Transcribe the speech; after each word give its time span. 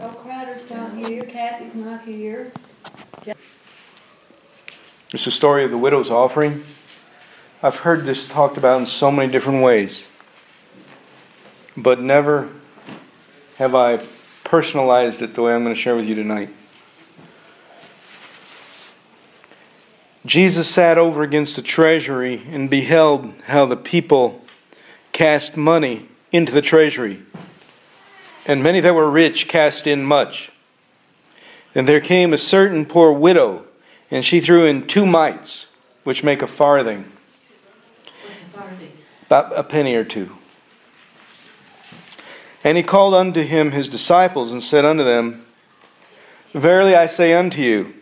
Well, 0.00 0.12
Crowder's 0.12 0.70
not 0.70 0.96
here, 0.96 1.24
Kathy's 1.24 1.74
not 1.74 2.00
here. 2.04 2.52
It's 5.12 5.26
the 5.26 5.30
story 5.30 5.62
of 5.62 5.70
the 5.70 5.76
widow's 5.76 6.10
offering. 6.10 6.62
I've 7.62 7.76
heard 7.76 8.06
this 8.06 8.26
talked 8.26 8.56
about 8.56 8.80
in 8.80 8.86
so 8.86 9.10
many 9.10 9.30
different 9.30 9.62
ways, 9.62 10.06
but 11.76 12.00
never 12.00 12.48
have 13.58 13.74
I 13.74 13.98
personalized 14.42 15.20
it 15.20 15.34
the 15.34 15.42
way 15.42 15.54
I'm 15.54 15.64
going 15.64 15.74
to 15.74 15.80
share 15.80 15.96
with 15.96 16.06
you 16.06 16.14
tonight. 16.14 16.48
Jesus 20.24 20.66
sat 20.66 20.96
over 20.96 21.22
against 21.22 21.56
the 21.56 21.62
treasury 21.62 22.42
and 22.50 22.70
beheld 22.70 23.34
how 23.48 23.66
the 23.66 23.76
people 23.76 24.42
cast 25.12 25.58
money 25.58 26.08
into 26.32 26.52
the 26.52 26.62
treasury. 26.62 27.20
And 28.46 28.62
many 28.62 28.80
that 28.80 28.94
were 28.94 29.10
rich 29.10 29.48
cast 29.48 29.86
in 29.86 30.04
much. 30.04 30.50
And 31.74 31.86
there 31.86 32.00
came 32.00 32.32
a 32.32 32.38
certain 32.38 32.84
poor 32.86 33.12
widow, 33.12 33.64
and 34.10 34.24
she 34.24 34.40
threw 34.40 34.64
in 34.64 34.86
two 34.86 35.06
mites, 35.06 35.66
which 36.04 36.24
make 36.24 36.42
a 36.42 36.46
farthing. 36.46 37.10
About 39.26 39.56
a 39.56 39.62
penny 39.62 39.94
or 39.94 40.04
two. 40.04 40.36
And 42.64 42.76
he 42.76 42.82
called 42.82 43.14
unto 43.14 43.42
him 43.42 43.70
his 43.70 43.88
disciples 43.88 44.52
and 44.52 44.62
said 44.62 44.84
unto 44.84 45.04
them, 45.04 45.44
Verily 46.52 46.96
I 46.96 47.06
say 47.06 47.32
unto 47.32 47.60
you, 47.62 47.94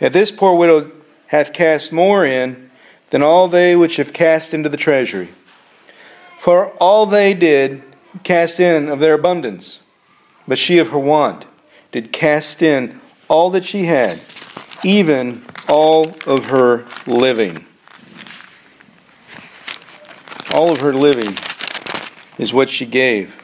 that 0.00 0.12
this 0.12 0.30
poor 0.30 0.56
widow 0.56 0.90
hath 1.28 1.52
cast 1.52 1.92
more 1.92 2.26
in 2.26 2.70
than 3.10 3.22
all 3.22 3.46
they 3.46 3.76
which 3.76 3.96
have 3.96 4.12
cast 4.12 4.52
into 4.52 4.68
the 4.68 4.76
treasury. 4.76 5.28
For 6.38 6.70
all 6.78 7.06
they 7.06 7.34
did 7.34 7.82
cast 8.22 8.60
in 8.60 8.88
of 8.88 9.00
their 9.00 9.14
abundance, 9.14 9.82
but 10.46 10.58
she 10.58 10.78
of 10.78 10.90
her 10.90 10.98
want 10.98 11.46
did 11.90 12.12
cast 12.12 12.62
in 12.62 13.00
all 13.28 13.50
that 13.50 13.64
she 13.64 13.84
had, 13.84 14.22
even 14.82 15.42
all 15.68 16.14
of 16.26 16.46
her 16.46 16.84
living. 17.06 17.66
All 20.52 20.70
of 20.70 20.80
her 20.80 20.92
living 20.92 21.34
is 22.38 22.52
what 22.52 22.68
she 22.68 22.84
gave. 22.84 23.38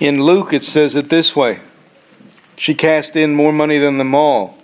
In 0.00 0.22
Luke, 0.22 0.52
it 0.52 0.62
says 0.62 0.94
it 0.94 1.08
this 1.08 1.34
way 1.34 1.60
She 2.56 2.74
cast 2.74 3.16
in 3.16 3.34
more 3.34 3.52
money 3.52 3.78
than 3.78 3.98
them 3.98 4.14
all. 4.14 4.58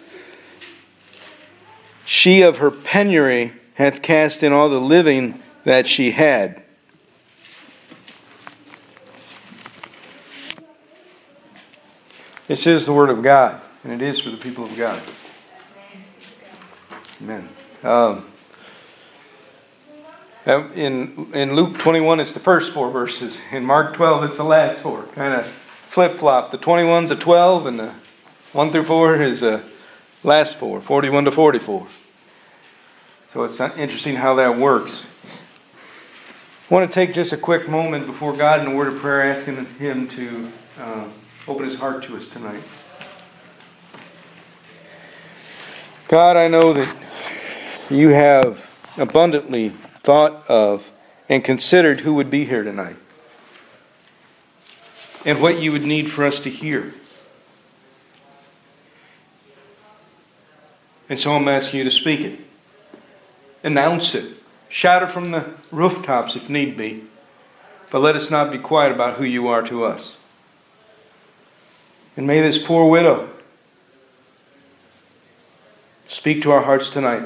She 2.05 2.43
of 2.43 2.59
her 2.59 2.71
penury 2.71 3.53
hath 3.75 4.03
cast 4.03 4.43
in 4.43 4.53
all 4.53 4.69
the 4.69 4.81
living 4.81 5.41
that 5.65 5.87
she 5.87 6.11
had. 6.11 6.62
This 12.49 12.67
is 12.67 12.87
the 12.87 12.93
Word 12.93 13.09
of 13.09 13.23
God, 13.23 13.61
and 13.85 13.93
it 13.93 14.03
is 14.03 14.19
for 14.19 14.31
the 14.31 14.37
people 14.37 14.65
of 14.65 14.77
God. 14.77 15.01
Amen. 17.23 17.49
Um, 17.85 18.25
in, 20.75 21.31
in 21.33 21.55
Luke 21.55 21.79
21, 21.79 22.19
it's 22.19 22.33
the 22.33 22.41
first 22.41 22.73
four 22.73 22.91
verses. 22.91 23.39
In 23.53 23.65
Mark 23.65 23.95
12, 23.95 24.25
it's 24.25 24.37
the 24.37 24.43
last 24.43 24.81
four. 24.81 25.05
Kind 25.15 25.35
of 25.35 25.47
flip 25.47 26.13
flop. 26.13 26.51
The 26.51 26.59
21's 26.59 27.13
a 27.13 27.17
12, 27.17 27.67
and 27.67 27.79
the 27.79 27.91
1 28.53 28.71
through 28.73 28.85
4 28.85 29.23
is 29.23 29.41
the 29.41 29.63
last 30.25 30.57
four, 30.57 30.81
41 30.81 31.27
to 31.27 31.31
44. 31.31 31.87
So 33.33 33.45
it's 33.45 33.61
interesting 33.61 34.17
how 34.17 34.35
that 34.35 34.57
works. 34.57 35.09
I 36.69 36.75
want 36.75 36.91
to 36.91 36.95
take 36.95 37.15
just 37.15 37.33
a 37.33 37.37
quick 37.37 37.69
moment 37.69 38.07
before 38.07 38.37
God 38.37 38.61
in 38.61 38.67
a 38.67 38.75
word 38.75 38.89
of 38.89 38.99
prayer, 38.99 39.23
asking 39.23 39.65
Him 39.79 40.09
to 40.09 40.51
uh, 40.81 41.05
open 41.49 41.65
His 41.65 41.79
heart 41.79 42.03
to 42.05 42.17
us 42.17 42.31
tonight. 42.31 42.63
God, 46.09 46.37
I 46.37 46.49
know 46.49 46.73
that 46.73 46.97
you 47.91 48.11
have 48.11 48.69
abundantly 48.99 49.71
thought 50.03 50.49
of 50.49 50.91
and 51.29 51.43
considered 51.43 52.01
who 52.01 52.15
would 52.15 52.31
be 52.31 52.45
here 52.45 52.63
tonight 52.63 52.97
and 55.25 55.41
what 55.41 55.61
you 55.61 55.73
would 55.73 55.85
need 55.85 56.03
for 56.03 56.25
us 56.25 56.41
to 56.41 56.51
hear. 56.51 56.93
And 61.09 61.19
so 61.19 61.33
I'm 61.33 61.49
asking 61.49 61.79
you 61.79 61.85
to 61.85 61.91
speak 61.91 62.21
it, 62.21 62.41
announce 63.63 64.15
it, 64.15 64.35
shout 64.69 65.03
it 65.03 65.11
from 65.11 65.31
the 65.31 65.51
rooftops 65.71 66.37
if 66.37 66.49
need 66.49 66.77
be, 66.77 67.05
but 67.91 68.01
let 68.01 68.17
us 68.17 68.31
not 68.31 68.51
be 68.51 68.59
quiet 68.59 68.93
about 68.93 69.17
who 69.17 69.25
you 69.25 69.49
are 69.49 69.63
to 69.63 69.85
us. 69.85 70.19
And 72.17 72.27
may 72.27 72.41
this 72.41 72.63
poor 72.63 72.89
widow 72.91 73.31
speak 76.09 76.43
to 76.43 76.51
our 76.51 76.63
hearts 76.63 76.91
tonight, 76.91 77.25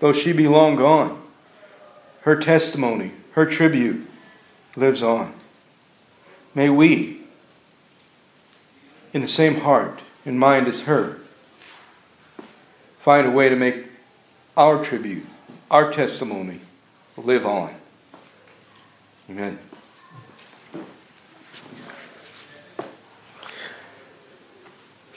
though 0.00 0.12
she 0.12 0.32
be 0.32 0.46
long 0.46 0.76
gone. 0.76 1.20
Her 2.22 2.36
testimony, 2.36 3.12
her 3.32 3.44
tribute 3.44 4.08
lives 4.76 5.02
on. 5.02 5.34
May 6.54 6.70
we, 6.70 7.22
in 9.12 9.22
the 9.22 9.28
same 9.28 9.60
heart 9.60 10.00
and 10.24 10.38
mind 10.38 10.68
as 10.68 10.82
her, 10.82 11.18
find 12.98 13.26
a 13.26 13.30
way 13.30 13.48
to 13.48 13.56
make 13.56 13.86
our 14.56 14.82
tribute, 14.82 15.24
our 15.70 15.92
testimony, 15.92 16.60
live 17.16 17.46
on. 17.46 17.74
Amen. 19.30 19.58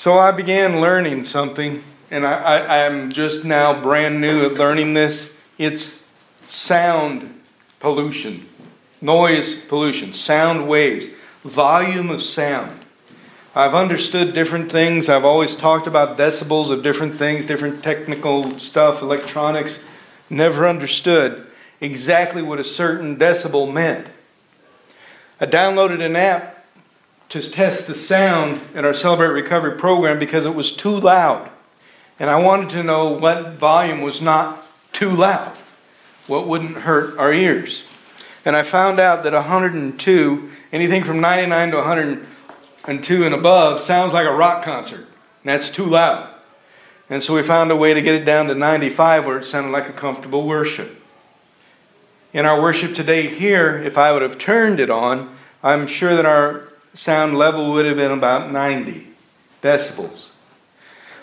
So 0.02 0.18
I 0.18 0.32
began 0.32 0.82
learning 0.82 1.26
something, 1.26 1.84
and 2.10 2.26
I, 2.26 2.58
I, 2.58 2.78
am 2.80 3.12
just 3.12 3.46
now 3.46 3.80
brand 3.80 4.20
new 4.20 4.48
at 4.48 4.56
learning 4.56 4.96
this. 4.96 5.38
It's 5.60 6.10
sound 6.48 7.40
pollution, 7.80 8.48
noise 9.00 9.64
pollution, 9.64 10.14
sound 10.14 10.68
waves, 10.68 11.10
volume 11.44 12.10
of 12.10 12.24
sound. 12.24 12.80
I've 13.54 13.76
understood 13.76 14.34
different 14.34 14.72
things. 14.72 15.08
I've 15.08 15.24
always 15.24 15.56
talked 15.56 15.86
about 15.86 16.18
decibels 16.18 16.72
of 16.72 16.82
different 16.82 17.14
things, 17.14 17.46
different 17.46 17.84
technical 17.84 18.50
stuff, 18.50 19.04
electronics. 19.04 19.88
Never 20.32 20.68
understood 20.68 21.46
exactly 21.80 22.42
what 22.42 22.60
a 22.60 22.64
certain 22.64 23.18
decibel 23.18 23.72
meant. 23.72 24.08
I 25.40 25.46
downloaded 25.46 26.04
an 26.04 26.16
app 26.16 26.61
to 27.32 27.42
test 27.42 27.88
the 27.88 27.96
sound 27.96 28.60
in 28.76 28.84
our 28.84 28.94
Celebrate 28.94 29.30
Recovery 29.30 29.78
program 29.78 30.20
because 30.20 30.46
it 30.46 30.54
was 30.54 30.76
too 30.76 31.00
loud. 31.00 31.50
And 32.20 32.30
I 32.30 32.38
wanted 32.38 32.72
to 32.72 32.84
know 32.84 33.08
what 33.08 33.54
volume 33.54 34.02
was 34.02 34.22
not 34.22 34.68
too 34.92 35.10
loud, 35.10 35.56
what 36.28 36.46
wouldn't 36.46 36.82
hurt 36.82 37.18
our 37.18 37.32
ears. 37.32 37.88
And 38.44 38.54
I 38.54 38.64
found 38.64 39.00
out 39.00 39.24
that 39.24 39.32
102, 39.32 40.52
anything 40.74 41.06
from 41.06 41.22
99 41.22 41.72
to 41.72 41.78
102 41.78 43.26
and 43.26 43.34
above, 43.34 43.80
sounds 43.80 44.12
like 44.12 44.28
a 44.28 44.34
rock 44.34 44.62
concert. 44.62 45.00
And 45.06 45.54
that's 45.54 45.70
too 45.70 45.86
loud. 45.86 46.34
And 47.10 47.24
so 47.24 47.36
we 47.36 47.44
found 47.44 47.72
a 47.72 47.78
way 47.78 47.94
to 47.94 48.02
get 48.02 48.16
it 48.16 48.26
down 48.26 48.48
to 48.48 48.56
95 48.56 49.26
where 49.26 49.38
it 49.38 49.46
sounded 49.46 49.72
like 49.72 49.88
a 49.88 49.94
comfortable 49.94 50.46
worship. 50.46 51.02
In 52.34 52.46
our 52.46 52.62
worship 52.62 52.94
today 52.94 53.28
here, 53.28 53.78
if 53.78 53.98
I 53.98 54.12
would 54.12 54.22
have 54.22 54.38
turned 54.38 54.82
it 54.82 54.90
on, 54.90 55.34
I'm 55.64 55.88
sure 55.88 56.14
that 56.14 56.26
our 56.26 56.71
sound 56.94 57.38
level 57.38 57.72
would 57.72 57.86
have 57.86 57.98
been 57.98 58.12
about 58.12 58.52
90 58.52 59.08
decibels. 59.62 60.30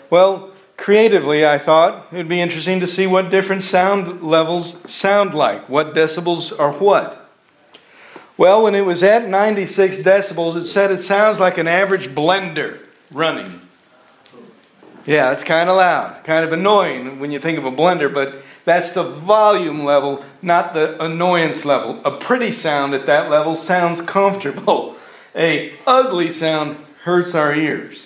Well, 0.09 0.51
creatively, 0.77 1.45
I 1.45 1.57
thought 1.57 2.07
it 2.11 2.15
would 2.15 2.27
be 2.27 2.41
interesting 2.41 2.79
to 2.79 2.87
see 2.87 3.05
what 3.05 3.29
different 3.29 3.61
sound 3.61 4.23
levels 4.23 4.89
sound 4.91 5.33
like, 5.33 5.69
what 5.69 5.93
decibels 5.93 6.57
are 6.59 6.73
what. 6.73 7.29
Well, 8.37 8.63
when 8.63 8.73
it 8.73 8.85
was 8.85 9.03
at 9.03 9.27
96 9.27 9.99
decibels, 9.99 10.55
it 10.55 10.65
said 10.65 10.91
it 10.91 11.01
sounds 11.01 11.39
like 11.39 11.57
an 11.57 11.67
average 11.67 12.09
blender 12.09 12.81
running. 13.11 13.61
Yeah, 15.05 15.31
it's 15.31 15.43
kind 15.43 15.69
of 15.69 15.75
loud, 15.75 16.23
kind 16.23 16.45
of 16.45 16.53
annoying 16.53 17.19
when 17.19 17.31
you 17.31 17.39
think 17.39 17.57
of 17.57 17.65
a 17.65 17.71
blender, 17.71 18.13
but 18.13 18.35
that's 18.63 18.91
the 18.91 19.03
volume 19.03 19.83
level, 19.83 20.23
not 20.41 20.73
the 20.73 21.03
annoyance 21.03 21.65
level. 21.65 21.99
A 22.05 22.11
pretty 22.11 22.51
sound 22.51 22.93
at 22.93 23.07
that 23.07 23.29
level 23.29 23.55
sounds 23.55 24.01
comfortable. 24.01 24.95
A 25.35 25.73
ugly 25.85 26.31
sound 26.31 26.77
hurts 27.03 27.35
our 27.35 27.53
ears. 27.53 28.05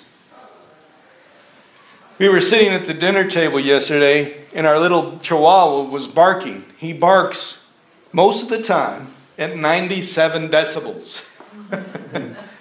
We 2.20 2.30
were 2.30 2.42
sitting 2.42 2.70
at 2.74 2.86
the 2.86 2.94
dinner 2.94 3.30
table 3.30 3.60
yesterday, 3.60 4.46
and 4.54 4.68
our 4.68 4.80
little 4.80 5.18
chihuahua 5.20 5.90
was 5.90 6.08
barking. 6.08 6.66
He 6.78 6.94
barks 6.94 7.74
most 8.12 8.44
of 8.44 8.50
the 8.50 8.62
time 8.62 9.08
at 9.38 9.58
97 9.58 10.50
decibels. 10.50 11.30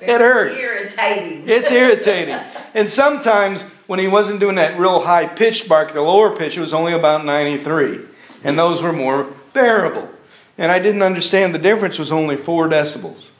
it 0.01 0.21
hurts. 0.21 0.63
Irritating. 0.63 1.43
It's 1.47 1.71
irritating. 1.71 2.39
And 2.75 2.89
sometimes 2.89 3.63
when 3.87 3.99
he 3.99 4.09
wasn't 4.09 4.41
doing 4.41 4.57
that 4.57 4.79
real 4.79 5.03
high 5.03 5.27
pitched 5.27 5.69
bark, 5.69 5.93
the 5.93 6.01
lower 6.01 6.35
pitch 6.35 6.57
it 6.57 6.61
was 6.61 6.73
only 6.73 6.93
about 6.93 7.25
93. 7.25 8.01
And 8.45 8.59
those 8.59 8.83
were 8.83 8.93
more 8.93 9.33
bearable. 9.53 10.09
And 10.57 10.73
I 10.73 10.79
didn't 10.79 11.03
understand 11.03 11.55
the 11.55 11.59
difference 11.59 11.99
was 11.99 12.11
only 12.11 12.37
4 12.37 12.69
decibels. 12.69 13.32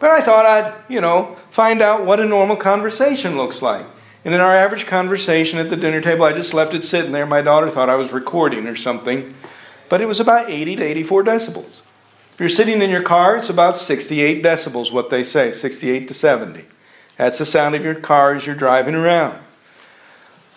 But 0.00 0.10
I 0.10 0.22
thought 0.22 0.46
I'd, 0.46 0.74
you 0.88 1.00
know, 1.00 1.36
find 1.50 1.80
out 1.80 2.04
what 2.04 2.18
a 2.18 2.24
normal 2.24 2.56
conversation 2.56 3.36
looks 3.36 3.62
like. 3.62 3.86
And 4.24 4.34
in 4.34 4.40
our 4.40 4.54
average 4.54 4.86
conversation 4.86 5.58
at 5.58 5.70
the 5.70 5.76
dinner 5.76 6.00
table, 6.00 6.24
I 6.24 6.32
just 6.32 6.52
left 6.52 6.74
it 6.74 6.84
sitting 6.84 7.12
there. 7.12 7.26
My 7.26 7.42
daughter 7.42 7.70
thought 7.70 7.88
I 7.88 7.96
was 7.96 8.12
recording 8.12 8.66
or 8.66 8.76
something. 8.76 9.34
But 9.88 10.00
it 10.00 10.06
was 10.06 10.18
about 10.18 10.50
80 10.50 10.76
to 10.76 10.82
84 10.82 11.24
decibels. 11.24 11.80
If 12.32 12.36
you're 12.38 12.48
sitting 12.48 12.80
in 12.80 12.90
your 12.90 13.02
car, 13.02 13.36
it's 13.36 13.50
about 13.50 13.76
68 13.76 14.42
decibels, 14.42 14.92
what 14.92 15.10
they 15.10 15.22
say, 15.22 15.52
68 15.52 16.08
to 16.08 16.14
70. 16.14 16.64
That's 17.16 17.38
the 17.38 17.44
sound 17.44 17.74
of 17.74 17.84
your 17.84 17.94
car 17.94 18.34
as 18.34 18.46
you're 18.46 18.56
driving 18.56 18.94
around. 18.94 19.38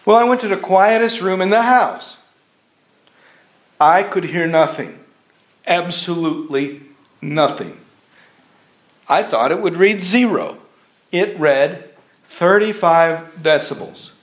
Well, 0.05 0.17
I 0.17 0.23
went 0.23 0.39
to 0.41 0.47
the 0.47 0.57
quietest 0.57 1.21
room 1.21 1.41
in 1.41 1.49
the 1.49 1.63
house. 1.63 2.17
I 3.79 4.03
could 4.03 4.25
hear 4.25 4.47
nothing. 4.47 4.99
Absolutely 5.67 6.81
nothing. 7.21 7.79
I 9.07 9.23
thought 9.23 9.51
it 9.51 9.61
would 9.61 9.75
read 9.75 10.01
zero. 10.01 10.59
It 11.11 11.37
read 11.37 11.89
35 12.23 13.35
decibels. 13.35 14.13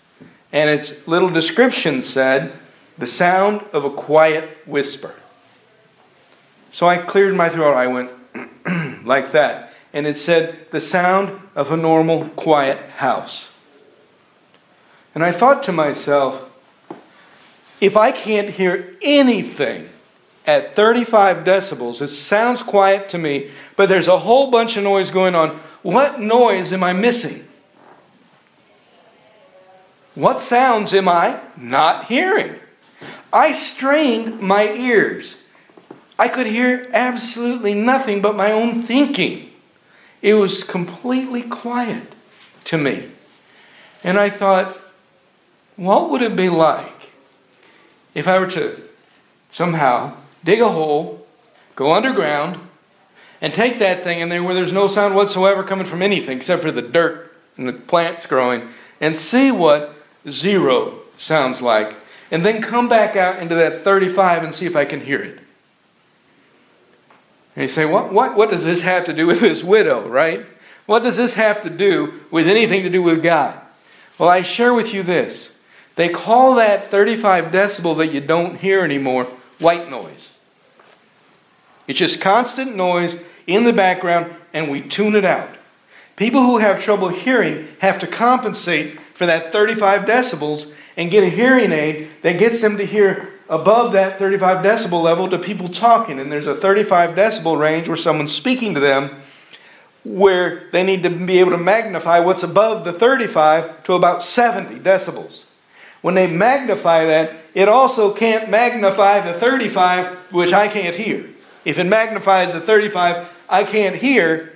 And 0.53 0.69
its 0.69 1.06
little 1.06 1.31
description 1.31 2.03
said, 2.03 2.53
the 2.99 3.06
sound 3.06 3.62
of 3.73 3.85
a 3.85 3.91
quiet 3.91 4.67
whisper. 4.67 5.15
So 6.71 6.87
I 6.87 6.99
cleared 6.99 7.35
my 7.35 7.49
throat. 7.49 7.75
I 7.75 7.87
went 7.87 8.11
like 9.05 9.32
that. 9.32 9.73
And 9.93 10.06
it 10.06 10.17
said, 10.17 10.71
the 10.71 10.81
sound 10.81 11.41
of 11.55 11.73
a 11.73 11.77
normal, 11.77 12.29
quiet 12.31 12.79
house. 12.91 13.56
And 15.15 15.25
I 15.25 15.32
thought 15.32 15.62
to 15.65 15.73
myself, 15.73 16.47
if 17.81 17.97
I 17.97 18.12
can't 18.12 18.50
hear 18.50 18.93
anything 19.03 19.88
at 20.47 20.75
35 20.75 21.45
decibels, 21.45 22.01
it 22.01 22.09
sounds 22.09 22.63
quiet 22.63 23.09
to 23.11 23.19
me, 23.19 23.51
but 23.77 23.89
there's 23.89 24.09
a 24.09 24.19
whole 24.19 24.51
bunch 24.51 24.77
of 24.77 24.85
noise 24.85 25.11
going 25.11 25.35
on. 25.35 25.51
What 25.83 26.21
noise 26.21 26.73
am 26.73 26.83
I 26.83 26.93
missing? 26.93 27.47
What 30.15 30.41
sounds 30.41 30.93
am 30.93 31.09
I 31.09 31.41
not 31.57 32.07
hearing? 32.07 32.57
I 33.33 33.53
strained 33.53 34.41
my 34.41 34.69
ears. 34.73 35.41
I 36.19 36.29
could 36.29 36.47
hear 36.47 36.87
absolutely 36.93 37.75
nothing 37.75 38.21
but 38.21 38.37
my 38.37 38.53
own 38.53 38.81
thinking. 38.81 39.51
It 40.21 40.35
was 40.35 40.65
completely 40.65 41.43
quiet 41.43 42.13
to 42.65 42.77
me. 42.77 43.11
And 44.05 44.19
I 44.19 44.29
thought, 44.29 44.77
what 45.77 46.11
would 46.11 46.23
it 46.23 46.37
be 46.37 46.49
like 46.49 47.11
if 48.15 48.27
I 48.29 48.39
were 48.39 48.49
to 48.49 48.83
somehow 49.49 50.17
dig 50.45 50.61
a 50.61 50.69
hole, 50.69 51.27
go 51.77 51.93
underground, 51.93 52.59
and 53.41 53.55
take 53.55 53.79
that 53.79 54.03
thing 54.03 54.21
in 54.21 54.29
there 54.29 54.43
where 54.43 54.55
there's 54.55 54.73
no 54.73 54.87
sound 54.87 55.15
whatsoever 55.15 55.63
coming 55.63 55.87
from 55.87 56.03
anything 56.03 56.37
except 56.37 56.63
for 56.63 56.71
the 56.71 56.83
dirt 56.83 57.35
and 57.57 57.67
the 57.69 57.73
plants 57.73 58.27
growing, 58.27 58.69
and 59.01 59.17
see 59.17 59.51
what 59.51 59.95
zero 60.29 60.99
sounds 61.17 61.61
like, 61.61 61.95
and 62.31 62.45
then 62.45 62.63
come 62.63 62.89
back 62.89 63.17
out 63.17 63.39
into 63.39 63.55
that 63.55 63.81
35 63.81 64.43
and 64.43 64.55
see 64.55 64.67
if 64.67 64.77
I 64.77 64.85
can 64.85 65.01
hear 65.01 65.21
it. 65.21 65.39
And 67.57 67.63
you 67.63 67.69
say, 67.69 67.85
what, 67.85 68.13
what, 68.13 68.37
what 68.37 68.49
does 68.49 68.65
this 68.65 68.83
have 68.83 69.05
to 69.07 69.13
do 69.13 69.27
with 69.27 69.41
this 69.41 69.65
widow, 69.65 70.09
right? 70.09 70.47
What 70.87 71.03
does 71.03 71.17
this 71.17 71.35
have 71.35 71.63
to 71.63 71.71
do 71.71 72.15
with 72.31 72.49
anything 72.49 72.83
to 72.83 72.91
do 72.91 73.03
with 73.03 73.23
God? 73.23 73.59
Well, 74.19 74.29
I 74.29 74.43
share 74.43 74.73
with 74.73 74.95
you 74.95 75.03
this. 75.03 75.59
They 75.97 76.09
call 76.09 76.55
that 76.55 76.85
35 76.85 77.47
decibel 77.47 77.97
that 77.99 78.09
you 78.09 78.21
don't 78.21 78.61
hear 78.61 78.83
anymore 78.83 79.27
white 79.61 79.91
noise. 79.91 80.37
It's 81.87 81.99
just 81.99 82.21
constant 82.21 82.77
noise 82.77 83.27
in 83.47 83.65
the 83.65 83.73
background, 83.73 84.35
and 84.53 84.71
we 84.71 84.81
tune 84.81 85.15
it 85.15 85.25
out. 85.25 85.49
People 86.17 86.43
who 86.43 86.59
have 86.59 86.81
trouble 86.81 87.09
hearing 87.09 87.67
have 87.81 87.99
to 88.01 88.07
compensate 88.07 89.01
for 89.01 89.27
that 89.27 89.53
35 89.53 90.03
decibels 90.03 90.75
and 90.97 91.11
get 91.11 91.25
a 91.25 91.29
hearing 91.29 91.73
aid 91.73 92.09
that 92.23 92.39
gets 92.39 92.61
them 92.61 92.77
to 92.77 92.85
hear 92.85 93.31
above 93.49 93.93
that 93.93 94.19
35 94.19 94.65
decibel 94.65 95.03
level 95.03 95.29
to 95.29 95.39
people 95.39 95.69
talking. 95.69 96.19
And 96.19 96.31
there's 96.31 96.47
a 96.47 96.55
35 96.55 97.13
decibel 97.13 97.59
range 97.59 97.89
where 97.89 97.97
someone's 97.97 98.33
speaking 98.33 98.75
to 98.75 98.81
them 98.81 99.11
where 100.05 100.69
they 100.71 100.83
need 100.83 101.03
to 101.03 101.11
be 101.11 101.39
able 101.41 101.51
to 101.51 101.59
magnify 101.59 102.21
what's 102.21 102.43
above 102.43 102.85
the 102.85 102.93
35 102.93 103.85
to 103.85 103.95
about 103.95 104.23
70 104.23 104.79
decibels. 104.79 105.45
When 106.01 106.15
they 106.15 106.27
magnify 106.27 107.05
that, 107.05 107.33
it 107.55 107.69
also 107.69 108.14
can't 108.14 108.50
magnify 108.50 109.20
the 109.20 109.32
35, 109.32 110.32
which 110.32 110.52
I 110.52 110.69
can't 110.69 110.94
hear. 110.94 111.29
If 111.64 111.79
it 111.79 111.85
magnifies 111.85 112.52
the 112.52 112.61
35, 112.61 113.47
I 113.49 113.64
can't 113.64 113.97
hear 113.97 114.52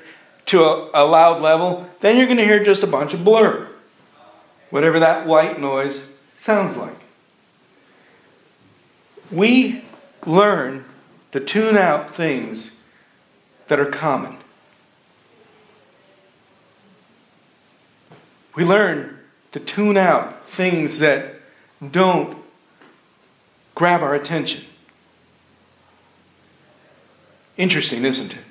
to 0.46 0.62
a, 0.62 0.90
a 0.94 1.04
loud 1.04 1.42
level, 1.42 1.88
then 2.00 2.16
you're 2.16 2.26
going 2.26 2.38
to 2.38 2.44
hear 2.44 2.62
just 2.62 2.82
a 2.82 2.86
bunch 2.86 3.14
of 3.14 3.24
blur. 3.24 3.68
Whatever 4.70 5.00
that 5.00 5.26
white 5.26 5.60
noise 5.60 6.16
sounds 6.38 6.76
like. 6.76 6.94
We 9.30 9.82
learn 10.26 10.84
to 11.32 11.40
tune 11.40 11.76
out 11.76 12.14
things 12.14 12.76
that 13.68 13.80
are 13.80 13.86
common. 13.86 14.36
We 18.54 18.64
learn 18.64 19.18
to 19.52 19.60
tune 19.60 19.96
out 19.96 20.46
things 20.46 21.00
that 21.00 21.34
don't 21.90 22.43
grab 23.74 24.02
our 24.02 24.14
attention. 24.14 24.64
Interesting, 27.56 28.04
isn't 28.04 28.34
it? 28.34 28.44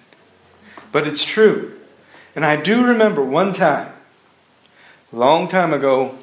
But 0.91 1.07
it's 1.07 1.25
true. 1.25 1.79
And 2.35 2.45
I 2.45 2.61
do 2.61 2.85
remember 2.87 3.23
one 3.23 3.53
time, 3.53 3.91
a 5.11 5.15
long 5.15 5.47
time 5.47 5.73
ago, 5.73 6.15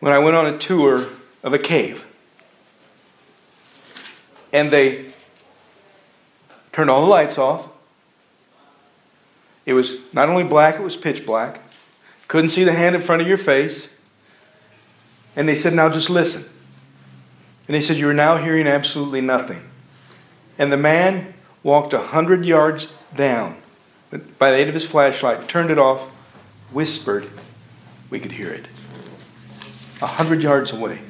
when 0.00 0.12
I 0.12 0.18
went 0.18 0.36
on 0.36 0.46
a 0.46 0.58
tour 0.58 1.06
of 1.42 1.52
a 1.52 1.58
cave. 1.58 2.04
And 4.52 4.70
they 4.70 5.06
turned 6.72 6.90
all 6.90 7.00
the 7.02 7.08
lights 7.08 7.38
off. 7.38 7.68
It 9.66 9.74
was 9.74 10.12
not 10.12 10.28
only 10.28 10.44
black, 10.44 10.76
it 10.76 10.82
was 10.82 10.96
pitch 10.96 11.24
black. 11.24 11.60
Couldn't 12.28 12.50
see 12.50 12.64
the 12.64 12.72
hand 12.72 12.94
in 12.94 13.00
front 13.00 13.22
of 13.22 13.28
your 13.28 13.36
face. 13.36 13.94
And 15.36 15.48
they 15.48 15.54
said, 15.54 15.74
Now 15.74 15.88
just 15.88 16.10
listen. 16.10 16.53
And 17.66 17.74
he 17.74 17.82
said, 17.82 17.96
You 17.96 18.08
are 18.08 18.14
now 18.14 18.36
hearing 18.36 18.66
absolutely 18.66 19.20
nothing. 19.20 19.62
And 20.58 20.70
the 20.70 20.76
man 20.76 21.34
walked 21.62 21.92
a 21.92 22.00
hundred 22.00 22.44
yards 22.44 22.94
down 23.16 23.56
by 24.38 24.50
the 24.50 24.56
aid 24.56 24.68
of 24.68 24.74
his 24.74 24.88
flashlight, 24.88 25.48
turned 25.48 25.70
it 25.70 25.78
off, 25.78 26.08
whispered, 26.70 27.28
we 28.10 28.20
could 28.20 28.32
hear 28.32 28.52
it. 28.52 28.66
A 30.00 30.06
hundred 30.06 30.42
yards 30.42 30.72
away. 30.72 31.00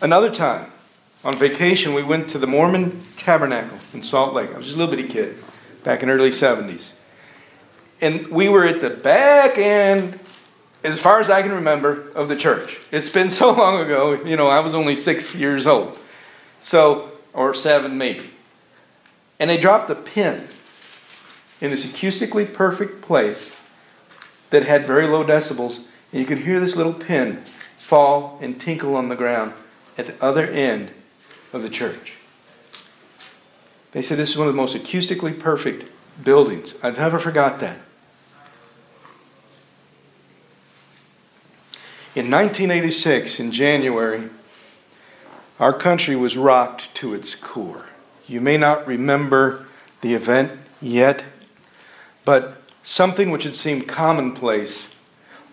Another 0.00 0.30
time, 0.30 0.70
on 1.24 1.36
vacation, 1.36 1.94
we 1.94 2.02
went 2.02 2.28
to 2.30 2.38
the 2.38 2.46
Mormon 2.46 3.02
Tabernacle 3.16 3.78
in 3.92 4.02
Salt 4.02 4.34
Lake. 4.34 4.50
I 4.52 4.56
was 4.56 4.66
just 4.66 4.76
a 4.76 4.78
little 4.78 4.94
bitty 4.94 5.08
kid 5.08 5.36
back 5.84 6.02
in 6.02 6.10
early 6.10 6.30
70s. 6.30 6.94
And 8.00 8.26
we 8.28 8.48
were 8.48 8.64
at 8.64 8.80
the 8.80 8.90
back 8.90 9.58
end, 9.58 10.18
as 10.84 11.00
far 11.00 11.20
as 11.20 11.30
I 11.30 11.42
can 11.42 11.52
remember, 11.52 12.10
of 12.14 12.28
the 12.28 12.36
church. 12.36 12.84
It's 12.90 13.08
been 13.08 13.30
so 13.42 13.52
long 13.52 13.80
ago, 13.80 14.22
you 14.24 14.36
know, 14.36 14.48
I 14.48 14.60
was 14.60 14.74
only 14.74 14.96
six 14.96 15.34
years 15.34 15.66
old. 15.66 15.98
So, 16.60 17.12
or 17.32 17.54
seven 17.54 17.98
maybe. 17.98 18.30
And 19.38 19.50
they 19.50 19.56
dropped 19.56 19.90
a 19.90 19.94
pin 19.94 20.48
in 21.60 21.70
this 21.70 21.86
acoustically 21.90 22.52
perfect 22.52 23.02
place 23.02 23.56
that 24.50 24.64
had 24.64 24.86
very 24.86 25.06
low 25.06 25.24
decibels, 25.24 25.88
and 26.12 26.20
you 26.20 26.26
could 26.26 26.38
hear 26.38 26.60
this 26.60 26.76
little 26.76 26.92
pin 26.92 27.38
fall 27.76 28.38
and 28.40 28.60
tinkle 28.60 28.94
on 28.94 29.08
the 29.08 29.16
ground 29.16 29.52
at 29.96 30.06
the 30.06 30.24
other 30.24 30.46
end 30.46 30.90
of 31.52 31.62
the 31.62 31.70
church. 31.70 32.16
They 33.92 34.02
said 34.02 34.18
this 34.18 34.30
is 34.30 34.38
one 34.38 34.48
of 34.48 34.54
the 34.54 34.60
most 34.60 34.76
acoustically 34.76 35.38
perfect 35.38 35.90
buildings. 36.22 36.76
I've 36.82 36.98
never 36.98 37.18
forgot 37.18 37.60
that. 37.60 37.78
In 42.14 42.30
1986, 42.30 43.40
in 43.40 43.52
January, 43.52 44.28
our 45.58 45.72
country 45.72 46.14
was 46.14 46.36
rocked 46.36 46.94
to 46.96 47.14
its 47.14 47.34
core. 47.34 47.86
You 48.26 48.38
may 48.42 48.58
not 48.58 48.86
remember 48.86 49.66
the 50.02 50.12
event 50.12 50.52
yet, 50.82 51.24
but 52.26 52.60
something 52.82 53.30
which 53.30 53.44
had 53.44 53.54
seemed 53.54 53.88
commonplace 53.88 54.94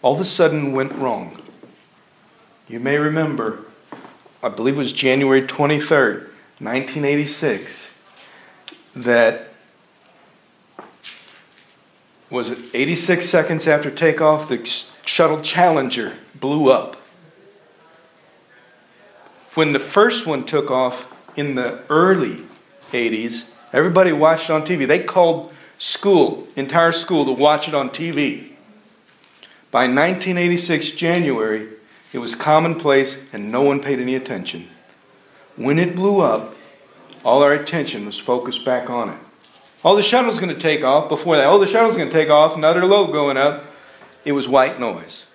all 0.02 0.16
of 0.16 0.20
a 0.20 0.26
sudden 0.26 0.74
went 0.74 0.92
wrong. 0.92 1.42
You 2.68 2.82
may 2.82 2.98
remember, 2.98 3.60
I 4.44 4.50
believe 4.50 4.76
it 4.76 4.80
was 4.80 4.92
January 4.92 5.44
23rd, 5.44 6.28
1986, 6.60 7.98
that 8.98 9.49
was 12.30 12.52
it 12.52 12.60
86 12.74 13.26
seconds 13.26 13.68
after 13.68 13.90
takeoff, 13.90 14.50
the 14.50 14.64
shuttle 14.66 15.42
Challenger 15.42 16.16
blew 16.36 16.72
up. 16.72 16.96
When 19.56 19.74
the 19.74 19.80
first 19.80 20.28
one 20.28 20.46
took 20.46 20.70
off 20.70 21.12
in 21.38 21.56
the 21.56 21.84
early 21.90 22.44
80s, 22.92 23.52
everybody 23.74 24.12
watched 24.12 24.50
on 24.50 24.62
TV. 24.62 24.88
They 24.88 25.04
called 25.04 25.52
school, 25.78 26.48
entire 26.56 26.92
school, 26.92 27.26
to 27.26 27.32
watch 27.32 27.68
it 27.68 27.74
on 27.74 27.90
TV. 27.90 28.52
By 29.72 29.82
1986 29.82 30.92
January, 30.92 31.68
it 32.14 32.20
was 32.20 32.36
commonplace 32.36 33.24
and 33.34 33.52
no 33.52 33.62
one 33.62 33.82
paid 33.82 34.00
any 34.00 34.16
attention. 34.16 34.70
When 35.56 35.78
it 35.78 35.96
blew 35.96 36.22
up, 36.22 36.56
all 37.26 37.44
our 37.44 37.54
attention 37.54 38.06
was 38.06 38.18
focused 38.18 38.64
back 38.64 38.90
on 38.90 39.10
it. 39.10 39.20
Oh, 39.84 39.96
the 39.96 40.04
shuttle's 40.04 40.40
going 40.40 40.54
to 40.54 40.60
take 40.60 40.84
off. 40.84 41.08
Before 41.08 41.36
that, 41.38 41.46
oh, 41.46 41.58
the 41.58 41.68
shuttle's 41.68 41.96
going 41.96 42.10
to 42.10 42.14
take 42.14 42.30
off. 42.30 42.56
Another 42.56 42.86
load 42.86 43.12
going 43.12 43.38
up. 43.38 43.66
It 44.26 44.34
was 44.34 44.48
white 44.48 44.80
noise. 44.80 45.26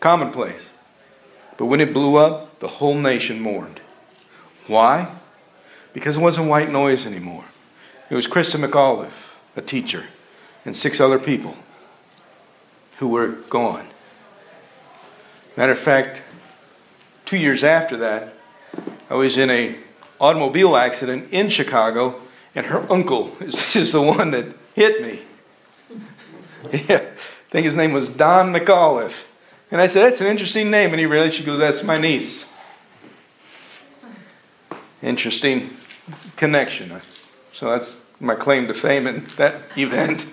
Commonplace. 0.00 0.70
But 1.56 1.66
when 1.66 1.80
it 1.80 1.94
blew 1.94 2.16
up, 2.16 2.60
the 2.60 2.68
whole 2.68 2.94
nation 2.94 3.40
mourned. 3.40 3.80
Why? 4.66 5.12
Because 5.92 6.18
it 6.18 6.20
wasn't 6.20 6.48
white 6.48 6.70
noise 6.70 7.06
anymore. 7.06 7.46
It 8.10 8.14
was 8.14 8.26
Christa 8.26 8.62
McAuliffe, 8.62 9.34
a 9.56 9.62
teacher, 9.62 10.04
and 10.64 10.76
six 10.76 11.00
other 11.00 11.18
people 11.18 11.56
who 12.98 13.08
were 13.08 13.28
gone. 13.28 13.88
Matter 15.56 15.72
of 15.72 15.78
fact, 15.78 16.22
two 17.24 17.38
years 17.38 17.64
after 17.64 17.96
that, 17.96 18.34
I 19.10 19.14
was 19.14 19.38
in 19.38 19.50
a 19.50 19.76
automobile 20.20 20.76
accident 20.76 21.28
in 21.32 21.48
Chicago, 21.48 22.20
and 22.58 22.66
her 22.66 22.92
uncle 22.92 23.36
is, 23.40 23.76
is 23.76 23.92
the 23.92 24.02
one 24.02 24.32
that 24.32 24.44
hit 24.74 25.00
me. 25.00 25.20
Yeah, 26.72 26.96
I 26.96 27.50
think 27.50 27.64
his 27.64 27.76
name 27.76 27.92
was 27.92 28.08
Don 28.08 28.52
McAuliffe. 28.52 29.26
And 29.70 29.80
I 29.80 29.86
said, 29.86 30.02
That's 30.02 30.20
an 30.20 30.26
interesting 30.26 30.68
name. 30.68 30.90
And 30.90 30.98
he 30.98 31.06
really, 31.06 31.30
she 31.30 31.44
goes, 31.44 31.60
That's 31.60 31.84
my 31.84 31.98
niece. 31.98 32.50
Interesting 35.00 35.70
connection. 36.34 36.92
So 37.52 37.70
that's 37.70 38.00
my 38.18 38.34
claim 38.34 38.66
to 38.66 38.74
fame 38.74 39.06
in 39.06 39.24
that 39.36 39.54
event. 39.78 40.26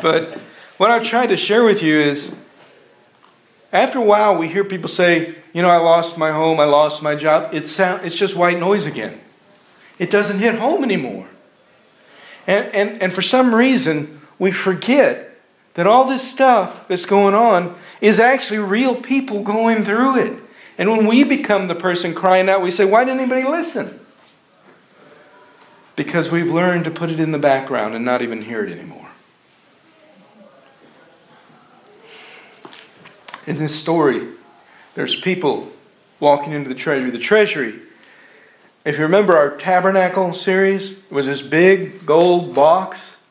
But 0.00 0.30
what 0.78 0.92
I've 0.92 1.02
tried 1.02 1.30
to 1.30 1.36
share 1.36 1.64
with 1.64 1.82
you 1.82 1.98
is 1.98 2.34
after 3.72 3.98
a 3.98 4.04
while, 4.04 4.38
we 4.38 4.46
hear 4.46 4.62
people 4.62 4.88
say, 4.88 5.34
You 5.52 5.62
know, 5.62 5.70
I 5.70 5.78
lost 5.78 6.16
my 6.16 6.30
home, 6.30 6.60
I 6.60 6.64
lost 6.64 7.02
my 7.02 7.16
job. 7.16 7.52
It's, 7.52 7.72
sound, 7.72 8.06
it's 8.06 8.16
just 8.16 8.36
white 8.36 8.60
noise 8.60 8.86
again. 8.86 9.20
It 9.98 10.12
doesn't 10.12 10.38
hit 10.38 10.54
home 10.54 10.84
anymore. 10.84 11.28
And, 12.46 12.66
and, 12.74 13.02
and 13.02 13.12
for 13.12 13.22
some 13.22 13.54
reason, 13.54 14.20
we 14.38 14.50
forget 14.50 15.40
that 15.74 15.86
all 15.86 16.06
this 16.06 16.28
stuff 16.28 16.86
that's 16.88 17.06
going 17.06 17.34
on 17.34 17.76
is 18.00 18.20
actually 18.20 18.58
real 18.58 18.96
people 18.96 19.42
going 19.42 19.84
through 19.84 20.18
it. 20.18 20.38
And 20.78 20.90
when 20.90 21.06
we 21.06 21.24
become 21.24 21.68
the 21.68 21.74
person 21.74 22.14
crying 22.14 22.48
out, 22.48 22.62
we 22.62 22.70
say, 22.70 22.84
Why 22.84 23.04
didn't 23.04 23.20
anybody 23.20 23.44
listen? 23.44 24.00
Because 25.94 26.32
we've 26.32 26.50
learned 26.50 26.84
to 26.86 26.90
put 26.90 27.10
it 27.10 27.20
in 27.20 27.30
the 27.30 27.38
background 27.38 27.94
and 27.94 28.04
not 28.04 28.22
even 28.22 28.42
hear 28.42 28.64
it 28.64 28.72
anymore. 28.72 29.10
In 33.46 33.56
this 33.56 33.78
story, 33.78 34.28
there's 34.94 35.20
people 35.20 35.70
walking 36.20 36.52
into 36.52 36.68
the 36.68 36.74
treasury. 36.74 37.10
The 37.10 37.18
treasury, 37.18 37.80
if 38.84 38.96
you 38.98 39.04
remember 39.04 39.36
our 39.36 39.56
tabernacle 39.56 40.34
series, 40.34 40.98
it 40.98 41.12
was 41.12 41.26
this 41.26 41.42
big 41.42 42.04
gold 42.04 42.54
box. 42.54 43.22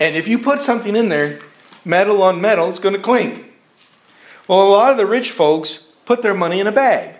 And 0.00 0.16
if 0.16 0.26
you 0.26 0.38
put 0.38 0.62
something 0.62 0.96
in 0.96 1.08
there, 1.08 1.40
metal 1.84 2.22
on 2.22 2.40
metal, 2.40 2.68
it's 2.68 2.80
going 2.80 2.94
to 2.94 3.00
clink. 3.00 3.52
Well, 4.48 4.66
a 4.66 4.70
lot 4.70 4.90
of 4.90 4.96
the 4.96 5.06
rich 5.06 5.30
folks 5.30 5.86
put 6.04 6.22
their 6.22 6.34
money 6.34 6.58
in 6.58 6.66
a 6.66 6.72
bag. 6.72 7.16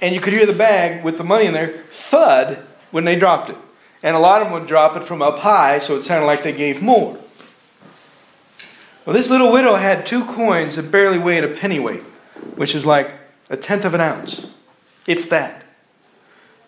And 0.00 0.14
you 0.14 0.20
could 0.20 0.32
hear 0.32 0.46
the 0.46 0.52
bag 0.52 1.04
with 1.04 1.18
the 1.18 1.24
money 1.24 1.46
in 1.46 1.52
there 1.52 1.82
thud 1.88 2.64
when 2.90 3.04
they 3.04 3.18
dropped 3.18 3.50
it. 3.50 3.56
And 4.02 4.14
a 4.14 4.20
lot 4.20 4.40
of 4.40 4.48
them 4.48 4.58
would 4.58 4.68
drop 4.68 4.96
it 4.96 5.02
from 5.02 5.20
up 5.20 5.40
high, 5.40 5.78
so 5.78 5.96
it 5.96 6.02
sounded 6.02 6.26
like 6.26 6.42
they 6.42 6.52
gave 6.52 6.80
more. 6.80 7.18
Well, 9.04 9.14
this 9.14 9.30
little 9.30 9.50
widow 9.50 9.74
had 9.74 10.06
two 10.06 10.24
coins 10.24 10.76
that 10.76 10.92
barely 10.92 11.18
weighed 11.18 11.42
a 11.42 11.48
pennyweight, 11.48 12.02
which 12.54 12.74
is 12.74 12.86
like 12.86 13.14
a 13.50 13.56
tenth 13.56 13.84
of 13.84 13.94
an 13.94 14.00
ounce, 14.00 14.50
if 15.06 15.28
that. 15.30 15.64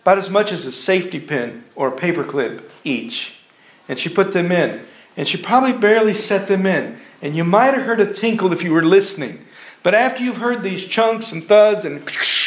About 0.01 0.17
as 0.17 0.29
much 0.29 0.51
as 0.51 0.65
a 0.65 0.71
safety 0.71 1.19
pin 1.19 1.63
or 1.75 1.89
a 1.89 1.91
paperclip 1.91 2.63
each. 2.83 3.39
And 3.87 3.99
she 3.99 4.09
put 4.09 4.33
them 4.33 4.51
in. 4.51 4.81
And 5.15 5.27
she 5.27 5.37
probably 5.37 5.73
barely 5.73 6.13
set 6.13 6.47
them 6.47 6.65
in. 6.65 6.97
And 7.21 7.35
you 7.35 7.43
might 7.43 7.73
have 7.73 7.85
heard 7.85 7.99
a 7.99 8.11
tinkle 8.11 8.51
if 8.51 8.63
you 8.63 8.73
were 8.73 8.83
listening. 8.83 9.45
But 9.83 9.93
after 9.93 10.23
you've 10.23 10.37
heard 10.37 10.63
these 10.63 10.85
chunks 10.85 11.31
and 11.31 11.43
thuds 11.43 11.85
and 11.85 12.03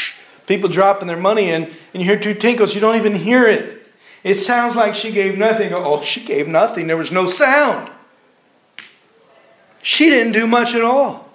people 0.47 0.69
dropping 0.69 1.09
their 1.09 1.17
money 1.17 1.51
in, 1.51 1.65
and 1.65 2.03
you 2.03 2.05
hear 2.05 2.19
two 2.19 2.35
tinkles, 2.35 2.75
you 2.75 2.81
don't 2.81 2.97
even 2.97 3.15
hear 3.15 3.47
it. 3.47 3.87
It 4.25 4.35
sounds 4.35 4.75
like 4.75 4.95
she 4.95 5.13
gave 5.13 5.37
nothing. 5.37 5.73
Oh, 5.73 6.01
she 6.03 6.25
gave 6.25 6.49
nothing. 6.49 6.87
There 6.87 6.97
was 6.97 7.13
no 7.13 7.27
sound. 7.27 7.91
She 9.83 10.09
didn't 10.09 10.33
do 10.33 10.47
much 10.47 10.75
at 10.75 10.81
all. 10.81 11.29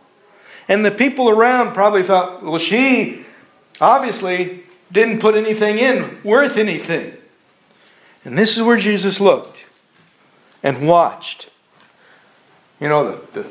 And 0.68 0.84
the 0.84 0.92
people 0.92 1.30
around 1.30 1.74
probably 1.74 2.04
thought, 2.04 2.44
well, 2.44 2.58
she 2.58 3.26
obviously 3.80 4.64
didn't 4.92 5.20
put 5.20 5.36
anything 5.36 5.78
in 5.78 6.20
worth 6.24 6.58
anything. 6.58 7.16
And 8.26 8.38
this 8.38 8.58
is 8.58 8.64
where 8.64 8.78
Jesus 8.78 9.22
looked 9.22 9.68
and 10.64 10.88
watched. 10.88 11.50
You 12.80 12.90
know, 12.90 13.12
the, 13.12 13.42
the 13.42 13.50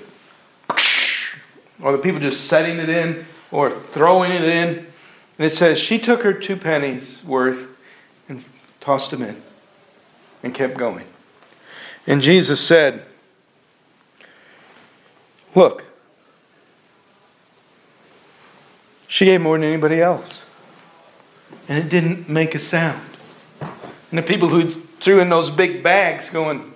or 1.82 1.92
the 1.92 1.98
people 1.98 2.20
just 2.20 2.46
setting 2.46 2.78
it 2.78 2.88
in 2.88 3.24
or 3.50 3.70
throwing 3.70 4.32
it 4.32 4.42
in. 4.42 4.68
And 5.38 5.46
it 5.46 5.50
says, 5.50 5.78
She 5.78 5.98
took 5.98 6.22
her 6.22 6.32
two 6.32 6.56
pennies 6.56 7.24
worth 7.24 7.78
and 8.28 8.44
tossed 8.80 9.10
them 9.10 9.22
in 9.22 9.36
and 10.42 10.54
kept 10.54 10.76
going. 10.76 11.06
And 12.06 12.20
Jesus 12.22 12.60
said, 12.60 13.04
Look, 15.54 15.84
she 19.06 19.24
gave 19.24 19.40
more 19.40 19.56
than 19.56 19.66
anybody 19.68 20.00
else. 20.00 20.44
And 21.68 21.84
it 21.84 21.90
didn't 21.90 22.28
make 22.28 22.54
a 22.54 22.58
sound. 22.58 23.08
And 24.10 24.18
the 24.18 24.22
people 24.22 24.48
who 24.48 24.70
threw 24.70 25.20
in 25.20 25.28
those 25.28 25.50
big 25.50 25.82
bags 25.82 26.30
going, 26.30 26.72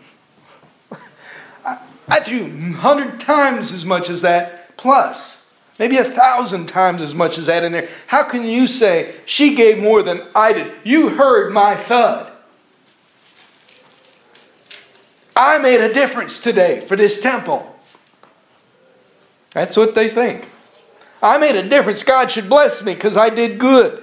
I, 1.65 1.79
I 2.09 2.21
threw 2.21 2.45
a 2.45 2.73
hundred 2.77 3.19
times 3.19 3.73
as 3.73 3.87
much 3.87 4.11
as 4.11 4.21
that, 4.21 4.77
plus 4.77 5.57
maybe 5.79 5.97
a 5.97 6.05
thousand 6.05 6.67
times 6.67 7.01
as 7.01 7.15
much 7.15 7.39
as 7.39 7.47
that 7.47 7.65
in 7.65 7.73
there. 7.73 7.89
How 8.07 8.23
can 8.23 8.45
you 8.45 8.67
say 8.67 9.15
she 9.25 9.55
gave 9.55 9.79
more 9.79 10.03
than 10.03 10.23
I 10.35 10.53
did? 10.53 10.73
You 10.85 11.09
heard 11.11 11.53
my 11.53 11.75
thud. 11.75 12.31
I 15.35 15.59
made 15.59 15.81
a 15.81 15.93
difference 15.93 16.39
today 16.39 16.81
for 16.81 16.97
this 16.97 17.21
temple. 17.23 17.69
That's 19.53 19.77
what 19.77 19.95
they 19.95 20.09
think. 20.09 20.49
I 21.23 21.39
made 21.39 21.57
a 21.57 21.67
difference. 21.67 22.03
God 22.03 22.31
should 22.31 22.49
bless 22.49 22.85
me 22.85 22.95
because 22.95 23.17
I 23.17 23.31
did 23.31 23.59
good. 23.59 24.02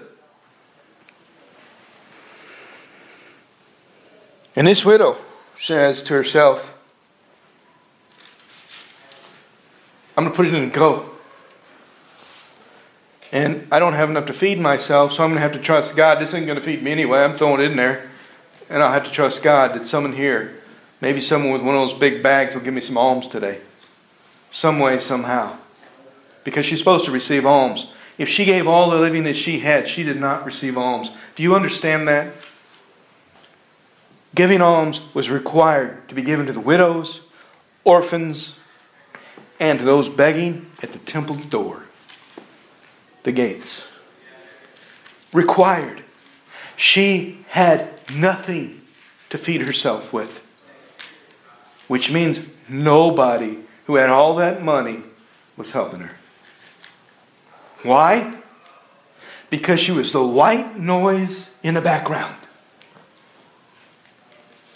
And 4.59 4.67
this 4.67 4.83
widow 4.83 5.15
says 5.55 6.03
to 6.03 6.13
herself, 6.13 6.77
I'm 10.17 10.25
going 10.25 10.33
to 10.33 10.35
put 10.35 10.47
it 10.47 10.53
in 10.53 10.65
a 10.65 10.69
go. 10.69 11.09
And 13.31 13.65
I 13.71 13.79
don't 13.79 13.93
have 13.93 14.09
enough 14.09 14.25
to 14.25 14.33
feed 14.33 14.59
myself, 14.59 15.13
so 15.13 15.23
I'm 15.23 15.29
going 15.29 15.37
to 15.37 15.43
have 15.43 15.53
to 15.53 15.59
trust 15.59 15.95
God. 15.95 16.19
This 16.19 16.33
ain't 16.33 16.45
going 16.45 16.57
to 16.57 16.61
feed 16.61 16.83
me 16.83 16.91
anyway. 16.91 17.19
I'm 17.19 17.37
throwing 17.37 17.61
it 17.61 17.71
in 17.71 17.77
there. 17.77 18.11
And 18.69 18.83
I'll 18.83 18.91
have 18.91 19.05
to 19.05 19.11
trust 19.11 19.43
God 19.43 19.75
that 19.75 19.87
someone 19.87 20.11
here, 20.11 20.59
maybe 20.99 21.21
someone 21.21 21.53
with 21.53 21.61
one 21.61 21.75
of 21.75 21.79
those 21.79 21.93
big 21.93 22.21
bags, 22.21 22.53
will 22.53 22.61
give 22.61 22.73
me 22.73 22.81
some 22.81 22.97
alms 22.97 23.29
today 23.29 23.61
some 24.51 24.79
way, 24.79 24.99
somehow. 24.99 25.55
Because 26.43 26.65
she's 26.65 26.79
supposed 26.79 27.05
to 27.05 27.11
receive 27.11 27.45
alms. 27.45 27.93
If 28.17 28.27
she 28.27 28.43
gave 28.43 28.67
all 28.67 28.89
the 28.89 28.99
living 28.99 29.23
that 29.23 29.37
she 29.37 29.59
had, 29.59 29.87
she 29.87 30.03
did 30.03 30.19
not 30.19 30.43
receive 30.43 30.77
alms. 30.77 31.11
Do 31.37 31.43
you 31.43 31.55
understand 31.55 32.09
that? 32.09 32.33
Giving 34.36 34.62
alms 34.62 35.13
was 35.13 35.29
required 35.29 36.07
to 36.09 36.15
be 36.15 36.21
given 36.21 36.45
to 36.45 36.53
the 36.53 36.59
widows, 36.59 37.21
orphans, 37.83 38.59
and 39.59 39.79
to 39.79 39.86
those 39.86 40.07
begging 40.07 40.71
at 40.81 40.91
the 40.91 41.00
temple 41.00 41.36
door, 41.36 41.86
the 43.24 43.31
gates. 43.31 43.89
Required. 45.33 46.03
She 46.75 47.43
had 47.50 48.00
nothing 48.15 48.81
to 49.29 49.38
feed 49.38 49.62
herself 49.62 50.13
with, 50.13 50.45
which 51.88 52.12
means 52.12 52.48
nobody 52.69 53.59
who 53.86 53.95
had 53.95 54.09
all 54.09 54.36
that 54.36 54.62
money 54.62 55.03
was 55.57 55.71
helping 55.71 56.00
her. 56.00 56.15
Why? 57.83 58.36
Because 59.50 59.79
she 59.79 59.91
was 59.91 60.12
the 60.12 60.25
white 60.25 60.77
noise 60.77 61.53
in 61.63 61.74
the 61.74 61.81
background. 61.81 62.36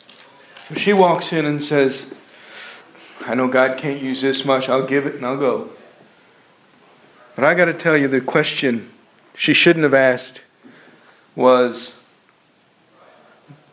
So 0.07 0.52
she 0.75 0.93
walks 0.93 1.33
in 1.33 1.45
and 1.45 1.63
says, 1.63 2.13
I 3.25 3.35
know 3.35 3.47
God 3.47 3.77
can't 3.77 4.01
use 4.01 4.21
this 4.21 4.45
much, 4.45 4.69
I'll 4.69 4.85
give 4.85 5.05
it 5.05 5.15
and 5.15 5.25
I'll 5.25 5.37
go. 5.37 5.69
But 7.35 7.45
I 7.45 7.53
got 7.53 7.65
to 7.65 7.73
tell 7.73 7.97
you, 7.97 8.07
the 8.07 8.21
question 8.21 8.91
she 9.35 9.53
shouldn't 9.53 9.83
have 9.83 9.93
asked 9.93 10.43
was 11.35 11.99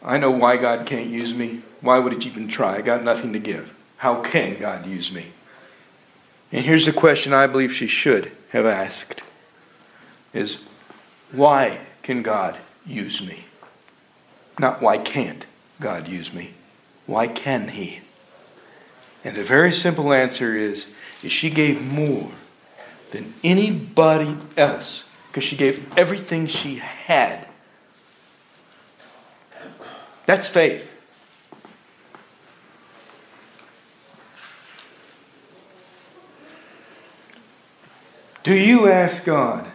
I 0.03 0.19
know 0.19 0.31
why 0.31 0.57
God 0.57 0.87
can't 0.87 1.09
use 1.09 1.35
me. 1.35 1.61
Why 1.81 1.99
would 1.99 2.13
He 2.13 2.29
even 2.29 2.49
try? 2.49 2.77
I 2.77 2.81
got 2.81 3.03
nothing 3.03 3.33
to 3.35 3.39
give. 3.39 3.77
How 3.99 4.23
can 4.23 4.59
God 4.59 4.87
use 4.87 5.13
me? 5.13 5.27
And 6.53 6.65
here's 6.65 6.87
the 6.87 6.93
question 6.93 7.33
I 7.33 7.47
believe 7.47 7.73
she 7.73 7.87
should 7.87 8.33
have 8.51 8.67
asked 8.67 9.23
is 10.33 10.65
why 11.33 11.81
can 12.03 12.23
God 12.23 12.59
use 12.87 13.27
me? 13.29 13.45
Not 14.59 14.81
why 14.81 14.99
can't 14.99 15.45
God 15.81 16.09
use 16.09 16.33
me? 16.33 16.55
Why 17.11 17.27
can 17.27 17.67
he? 17.67 18.03
And 19.25 19.35
the 19.35 19.43
very 19.43 19.73
simple 19.73 20.13
answer 20.13 20.55
is, 20.57 20.95
is 21.25 21.33
she 21.33 21.51
gave 21.51 21.83
more 21.83 22.31
than 23.11 23.35
anybody 23.43 24.37
else 24.57 25.09
because 25.27 25.43
she 25.43 25.57
gave 25.57 25.99
everything 25.99 26.47
she 26.47 26.77
had. 26.77 27.49
That's 30.27 30.49
faith. 30.49 30.97
Do 38.45 38.55
you 38.55 38.89
ask 38.89 39.25
God, 39.25 39.67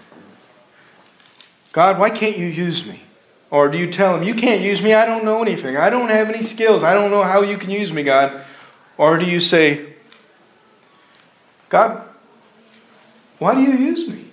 God, 1.74 2.00
why 2.00 2.12
can't 2.12 2.38
you 2.38 2.46
use 2.46 2.88
me? 2.88 3.05
Or 3.52 3.70
do 3.70 3.78
you 3.78 3.92
tell 3.92 4.16
him, 4.16 4.24
You 4.24 4.34
can't 4.34 4.62
use 4.62 4.82
me, 4.82 4.94
I 4.94 5.06
don't 5.06 5.24
know 5.24 5.42
anything, 5.42 5.78
I 5.78 5.90
don't 5.90 6.10
have 6.10 6.30
any 6.30 6.42
skills, 6.42 6.84
I 6.84 6.94
don't 6.94 7.12
know 7.12 7.24
how 7.24 7.42
you 7.42 7.58
can 7.58 7.70
use 7.70 7.94
me, 7.94 8.04
God? 8.04 8.44
Or 8.98 9.18
do 9.18 9.26
you 9.26 9.40
say, 9.40 9.94
God, 11.70 12.02
why 13.40 13.54
do 13.54 13.62
you 13.62 13.74
use 13.74 14.08
me? 14.08 14.26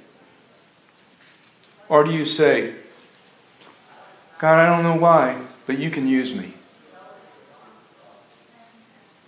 Or 1.89 2.05
do 2.05 2.13
you 2.13 2.25
say, 2.25 2.75
God, 4.39 4.59
I 4.59 4.67
don't 4.67 4.83
know 4.83 4.97
why, 4.97 5.43
but 5.67 5.79
you 5.79 5.91
can 5.91 6.09
use 6.09 6.35
me? 6.35 6.55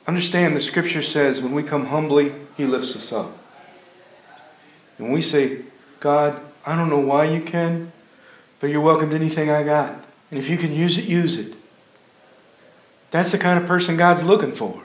Understand 0.07 0.55
the 0.55 0.61
scripture 0.61 1.03
says 1.03 1.43
when 1.43 1.53
we 1.53 1.63
come 1.63 1.87
humbly, 1.87 2.33
he 2.57 2.65
lifts 2.67 2.95
us 2.95 3.13
up. 3.13 3.37
And 4.99 5.13
we 5.13 5.21
say, 5.21 5.63
God, 6.01 6.41
I 6.67 6.77
don't 6.77 6.91
know 6.91 7.01
why 7.01 7.25
you 7.25 7.41
can, 7.41 7.93
but 8.65 8.71
you're 8.71 8.81
welcome 8.81 9.11
to 9.11 9.15
anything 9.15 9.51
I 9.51 9.63
got. 9.63 9.91
And 10.31 10.39
if 10.39 10.49
you 10.49 10.57
can 10.57 10.73
use 10.73 10.97
it, 10.97 11.05
use 11.05 11.37
it. 11.37 11.53
That's 13.11 13.31
the 13.31 13.37
kind 13.37 13.61
of 13.61 13.69
person 13.69 13.99
God's 13.99 14.25
looking 14.25 14.53
for. 14.53 14.83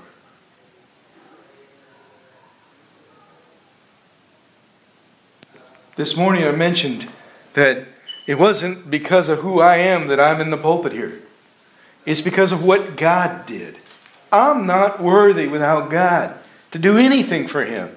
This 5.96 6.18
morning 6.18 6.44
I 6.44 6.52
mentioned 6.52 7.08
that 7.54 7.88
it 8.28 8.38
wasn't 8.38 8.92
because 8.92 9.30
of 9.30 9.40
who 9.40 9.62
I 9.62 9.78
am 9.78 10.08
that 10.08 10.20
I'm 10.20 10.42
in 10.42 10.50
the 10.50 10.58
pulpit 10.58 10.92
here. 10.92 11.22
It's 12.06 12.20
because 12.20 12.52
of 12.52 12.62
what 12.62 12.98
God 12.98 13.46
did. 13.46 13.78
I'm 14.30 14.66
not 14.66 15.02
worthy 15.02 15.48
without 15.48 15.90
God 15.90 16.38
to 16.72 16.80
do 16.80 16.98
anything 16.98 17.48
for 17.48 17.64
Him. 17.64 17.96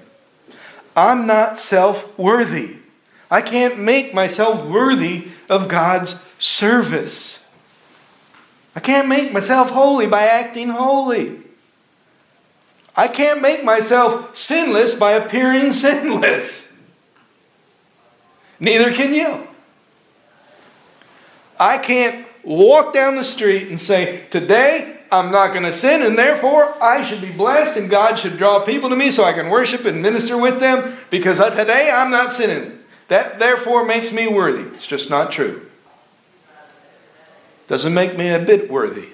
I'm 0.95 1.27
not 1.27 1.59
self 1.59 2.17
worthy. 2.17 2.82
I 3.33 3.41
can't 3.41 3.79
make 3.79 4.13
myself 4.13 4.67
worthy 4.67 5.29
of 5.49 5.67
God's 5.67 6.23
service. 6.39 7.51
I 8.77 8.81
can't 8.81 9.09
make 9.09 9.33
myself 9.33 9.71
holy 9.71 10.07
by 10.07 10.25
acting 10.25 10.69
holy. 10.69 11.41
I 12.95 13.09
can't 13.09 13.41
make 13.41 13.65
myself 13.65 14.37
sinless 14.37 14.95
by 14.95 15.13
appearing 15.13 15.73
sinless. 15.73 16.79
Neither 18.61 18.93
can 18.93 19.15
you. 19.15 19.49
I 21.59 21.79
can't 21.79 22.27
walk 22.45 22.93
down 22.93 23.17
the 23.17 23.25
street 23.25 23.69
and 23.69 23.81
say, 23.81 24.27
Today 24.31 24.99
I'm 25.11 25.31
not 25.31 25.53
going 25.55 25.65
to 25.65 25.73
sin, 25.73 26.03
and 26.03 26.19
therefore 26.19 26.75
I 26.83 27.03
should 27.03 27.23
be 27.23 27.33
blessed, 27.33 27.79
and 27.79 27.89
God 27.89 28.19
should 28.19 28.37
draw 28.37 28.63
people 28.63 28.91
to 28.91 28.97
me 28.97 29.11
so 29.11 29.25
I 29.25 29.33
can 29.33 29.49
worship 29.49 29.87
and 29.87 30.03
minister 30.03 30.37
with 30.37 30.61
them 30.61 30.99
because 31.09 31.39
today 31.39 31.91
I'm 31.91 32.11
not 32.11 32.35
sinning. 32.35 32.81
That 33.13 33.39
therefore 33.39 33.85
makes 33.85 34.11
me 34.11 34.27
worthy. 34.27 34.63
It's 34.63 34.87
just 34.87 35.11
not 35.11 35.31
true. 35.31 35.69
Doesn't 37.69 37.93
make 37.93 38.17
me 38.17 38.31
a 38.31 38.39
bit 38.39 38.71
worthy. 38.71 39.11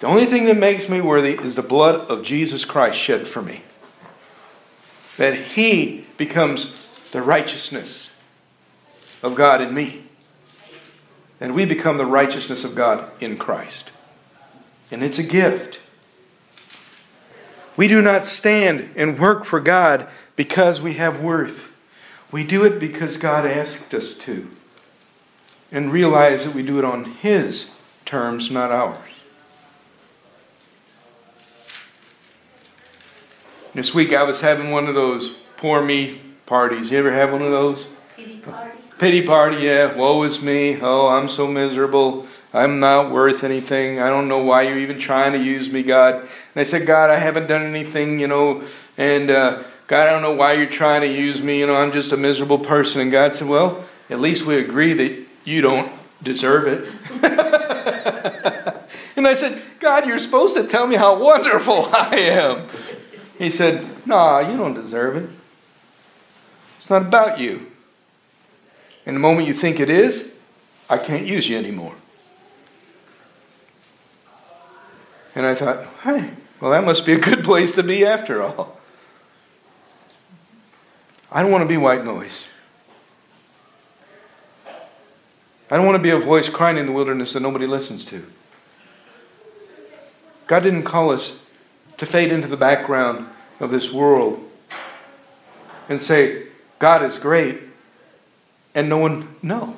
The 0.00 0.08
only 0.08 0.24
thing 0.24 0.46
that 0.46 0.56
makes 0.56 0.88
me 0.88 1.00
worthy 1.00 1.34
is 1.34 1.54
the 1.54 1.62
blood 1.62 2.10
of 2.10 2.24
Jesus 2.24 2.64
Christ 2.64 2.98
shed 2.98 3.28
for 3.28 3.40
me. 3.40 3.62
That 5.18 5.34
He 5.34 6.04
becomes 6.16 6.84
the 7.12 7.22
righteousness 7.22 8.12
of 9.22 9.36
God 9.36 9.60
in 9.60 9.72
me. 9.72 10.02
And 11.40 11.54
we 11.54 11.64
become 11.64 11.98
the 11.98 12.06
righteousness 12.06 12.64
of 12.64 12.74
God 12.74 13.08
in 13.22 13.36
Christ 13.36 13.92
and 14.90 15.02
it's 15.02 15.18
a 15.18 15.26
gift. 15.26 15.80
We 17.76 17.88
do 17.88 18.02
not 18.02 18.26
stand 18.26 18.90
and 18.94 19.18
work 19.18 19.44
for 19.44 19.60
God 19.60 20.08
because 20.36 20.82
we 20.82 20.94
have 20.94 21.22
worth. 21.22 21.71
We 22.32 22.44
do 22.44 22.64
it 22.64 22.80
because 22.80 23.18
God 23.18 23.44
asked 23.44 23.92
us 23.92 24.16
to. 24.18 24.50
And 25.70 25.92
realize 25.92 26.44
that 26.44 26.54
we 26.54 26.62
do 26.62 26.78
it 26.78 26.84
on 26.84 27.04
His 27.04 27.74
terms, 28.04 28.50
not 28.50 28.72
ours. 28.72 28.98
This 33.74 33.94
week 33.94 34.12
I 34.12 34.22
was 34.22 34.42
having 34.42 34.70
one 34.70 34.86
of 34.86 34.94
those 34.94 35.30
poor 35.56 35.82
me 35.82 36.20
parties. 36.44 36.90
You 36.90 36.98
ever 36.98 37.12
have 37.12 37.32
one 37.32 37.40
of 37.40 37.50
those? 37.50 37.86
Pity 38.16 38.38
party. 38.38 38.78
Pity 38.98 39.26
party, 39.26 39.56
yeah. 39.64 39.94
Woe 39.94 40.22
is 40.24 40.42
me. 40.42 40.78
Oh, 40.80 41.08
I'm 41.08 41.28
so 41.28 41.46
miserable. 41.46 42.26
I'm 42.52 42.80
not 42.80 43.10
worth 43.10 43.44
anything. 43.44 43.98
I 43.98 44.10
don't 44.10 44.28
know 44.28 44.42
why 44.42 44.62
you're 44.62 44.78
even 44.78 44.98
trying 44.98 45.32
to 45.32 45.42
use 45.42 45.72
me, 45.72 45.82
God. 45.82 46.16
And 46.16 46.28
I 46.56 46.64
said, 46.64 46.86
God, 46.86 47.08
I 47.08 47.18
haven't 47.18 47.46
done 47.46 47.62
anything, 47.62 48.18
you 48.18 48.26
know, 48.26 48.62
and 48.98 49.30
uh, 49.30 49.62
God, 49.92 50.08
I 50.08 50.10
don't 50.10 50.22
know 50.22 50.32
why 50.32 50.54
you're 50.54 50.64
trying 50.64 51.02
to 51.02 51.06
use 51.06 51.42
me. 51.42 51.58
You 51.58 51.66
know, 51.66 51.76
I'm 51.76 51.92
just 51.92 52.12
a 52.12 52.16
miserable 52.16 52.58
person. 52.58 53.02
And 53.02 53.12
God 53.12 53.34
said, 53.34 53.46
Well, 53.46 53.84
at 54.08 54.20
least 54.20 54.46
we 54.46 54.56
agree 54.56 54.94
that 54.94 55.22
you 55.44 55.60
don't 55.60 55.92
deserve 56.22 56.66
it. 56.66 56.88
and 59.18 59.26
I 59.26 59.34
said, 59.34 59.62
God, 59.80 60.06
you're 60.06 60.18
supposed 60.18 60.56
to 60.56 60.66
tell 60.66 60.86
me 60.86 60.96
how 60.96 61.22
wonderful 61.22 61.90
I 61.92 62.16
am. 62.16 62.68
He 63.36 63.50
said, 63.50 63.86
Nah, 64.06 64.38
you 64.38 64.56
don't 64.56 64.72
deserve 64.72 65.14
it. 65.14 65.28
It's 66.78 66.88
not 66.88 67.02
about 67.02 67.38
you. 67.38 67.70
And 69.04 69.14
the 69.14 69.20
moment 69.20 69.46
you 69.46 69.52
think 69.52 69.78
it 69.78 69.90
is, 69.90 70.38
I 70.88 70.96
can't 70.96 71.26
use 71.26 71.50
you 71.50 71.58
anymore. 71.58 71.96
And 75.34 75.44
I 75.44 75.54
thought, 75.54 75.84
hey, 76.02 76.30
well, 76.62 76.70
that 76.70 76.82
must 76.82 77.04
be 77.04 77.12
a 77.12 77.18
good 77.18 77.44
place 77.44 77.72
to 77.72 77.82
be 77.82 78.06
after 78.06 78.42
all. 78.42 78.78
I 81.32 81.42
don't 81.42 81.50
want 81.50 81.62
to 81.62 81.68
be 81.68 81.78
white 81.78 82.04
noise. 82.04 82.46
I 85.70 85.76
don't 85.76 85.86
want 85.86 85.96
to 85.96 86.02
be 86.02 86.10
a 86.10 86.18
voice 86.18 86.50
crying 86.50 86.76
in 86.76 86.84
the 86.84 86.92
wilderness 86.92 87.32
that 87.32 87.40
nobody 87.40 87.66
listens 87.66 88.04
to. 88.06 88.22
God 90.46 90.62
didn't 90.62 90.82
call 90.82 91.10
us 91.10 91.48
to 91.96 92.04
fade 92.04 92.30
into 92.30 92.46
the 92.46 92.58
background 92.58 93.26
of 93.58 93.70
this 93.70 93.90
world 93.90 94.46
and 95.88 96.02
say, 96.02 96.48
God 96.78 97.02
is 97.02 97.16
great, 97.16 97.60
and 98.74 98.90
no 98.90 98.98
one 98.98 99.34
know 99.40 99.76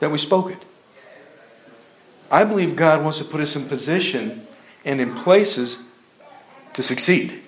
that 0.00 0.10
we 0.10 0.16
spoke 0.16 0.50
it. 0.50 0.64
I 2.30 2.44
believe 2.44 2.74
God 2.74 3.02
wants 3.02 3.18
to 3.18 3.24
put 3.24 3.42
us 3.42 3.54
in 3.56 3.66
position 3.66 4.46
and 4.86 5.02
in 5.02 5.14
places 5.14 5.82
to 6.72 6.82
succeed, 6.82 7.42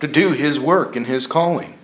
to 0.00 0.08
do 0.08 0.32
His 0.32 0.58
work 0.58 0.96
and 0.96 1.06
His 1.06 1.26
calling, 1.26 1.78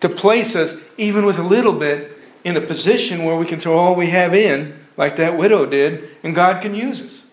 to 0.00 0.08
place 0.08 0.56
us, 0.56 0.80
even 0.96 1.24
with 1.24 1.38
a 1.38 1.42
little 1.42 1.72
bit, 1.72 2.18
in 2.42 2.56
a 2.56 2.60
position 2.60 3.24
where 3.24 3.36
we 3.36 3.46
can 3.46 3.58
throw 3.58 3.76
all 3.76 3.94
we 3.94 4.08
have 4.08 4.34
in, 4.34 4.78
like 4.96 5.16
that 5.16 5.38
widow 5.38 5.66
did, 5.66 6.08
and 6.22 6.34
God 6.34 6.60
can 6.60 6.74
use 6.74 7.02
us. 7.02 7.24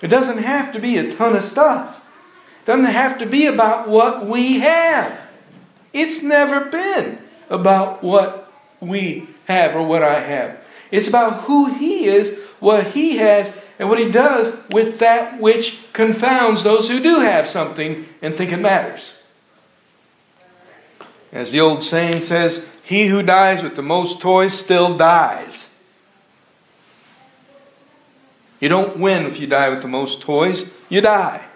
It 0.00 0.08
doesn't 0.08 0.38
have 0.38 0.72
to 0.72 0.80
be 0.80 0.96
a 0.96 1.10
ton 1.10 1.34
of 1.34 1.42
stuff. 1.42 2.04
It 2.62 2.66
doesn't 2.66 2.84
have 2.84 3.18
to 3.18 3.26
be 3.26 3.46
about 3.46 3.88
what 3.88 4.26
we 4.26 4.60
have. 4.60 5.28
It's 5.92 6.22
never 6.22 6.66
been 6.66 7.18
about 7.50 8.02
what 8.02 8.52
we 8.80 9.28
have 9.46 9.74
or 9.74 9.86
what 9.86 10.02
I 10.02 10.20
have. 10.20 10.64
It's 10.90 11.08
about 11.08 11.44
who 11.44 11.74
He 11.74 12.04
is, 12.04 12.40
what 12.60 12.88
He 12.88 13.16
has, 13.16 13.60
and 13.78 13.88
what 13.88 13.98
he 13.98 14.10
does 14.10 14.64
with 14.70 14.98
that 14.98 15.40
which 15.40 15.92
confounds 15.92 16.64
those 16.64 16.90
who 16.90 17.00
do 17.00 17.20
have 17.20 17.46
something 17.46 18.06
and 18.20 18.34
think 18.34 18.52
it 18.52 18.58
matters. 18.58 19.22
As 21.32 21.52
the 21.52 21.60
old 21.60 21.84
saying 21.84 22.22
says, 22.22 22.68
he 22.82 23.06
who 23.06 23.22
dies 23.22 23.62
with 23.62 23.76
the 23.76 23.82
most 23.82 24.20
toys 24.20 24.52
still 24.52 24.96
dies. 24.96 25.78
You 28.60 28.68
don't 28.68 28.96
win 28.96 29.26
if 29.26 29.38
you 29.38 29.46
die 29.46 29.68
with 29.68 29.82
the 29.82 29.88
most 29.88 30.22
toys, 30.22 30.76
you 30.88 31.00
die. 31.00 31.46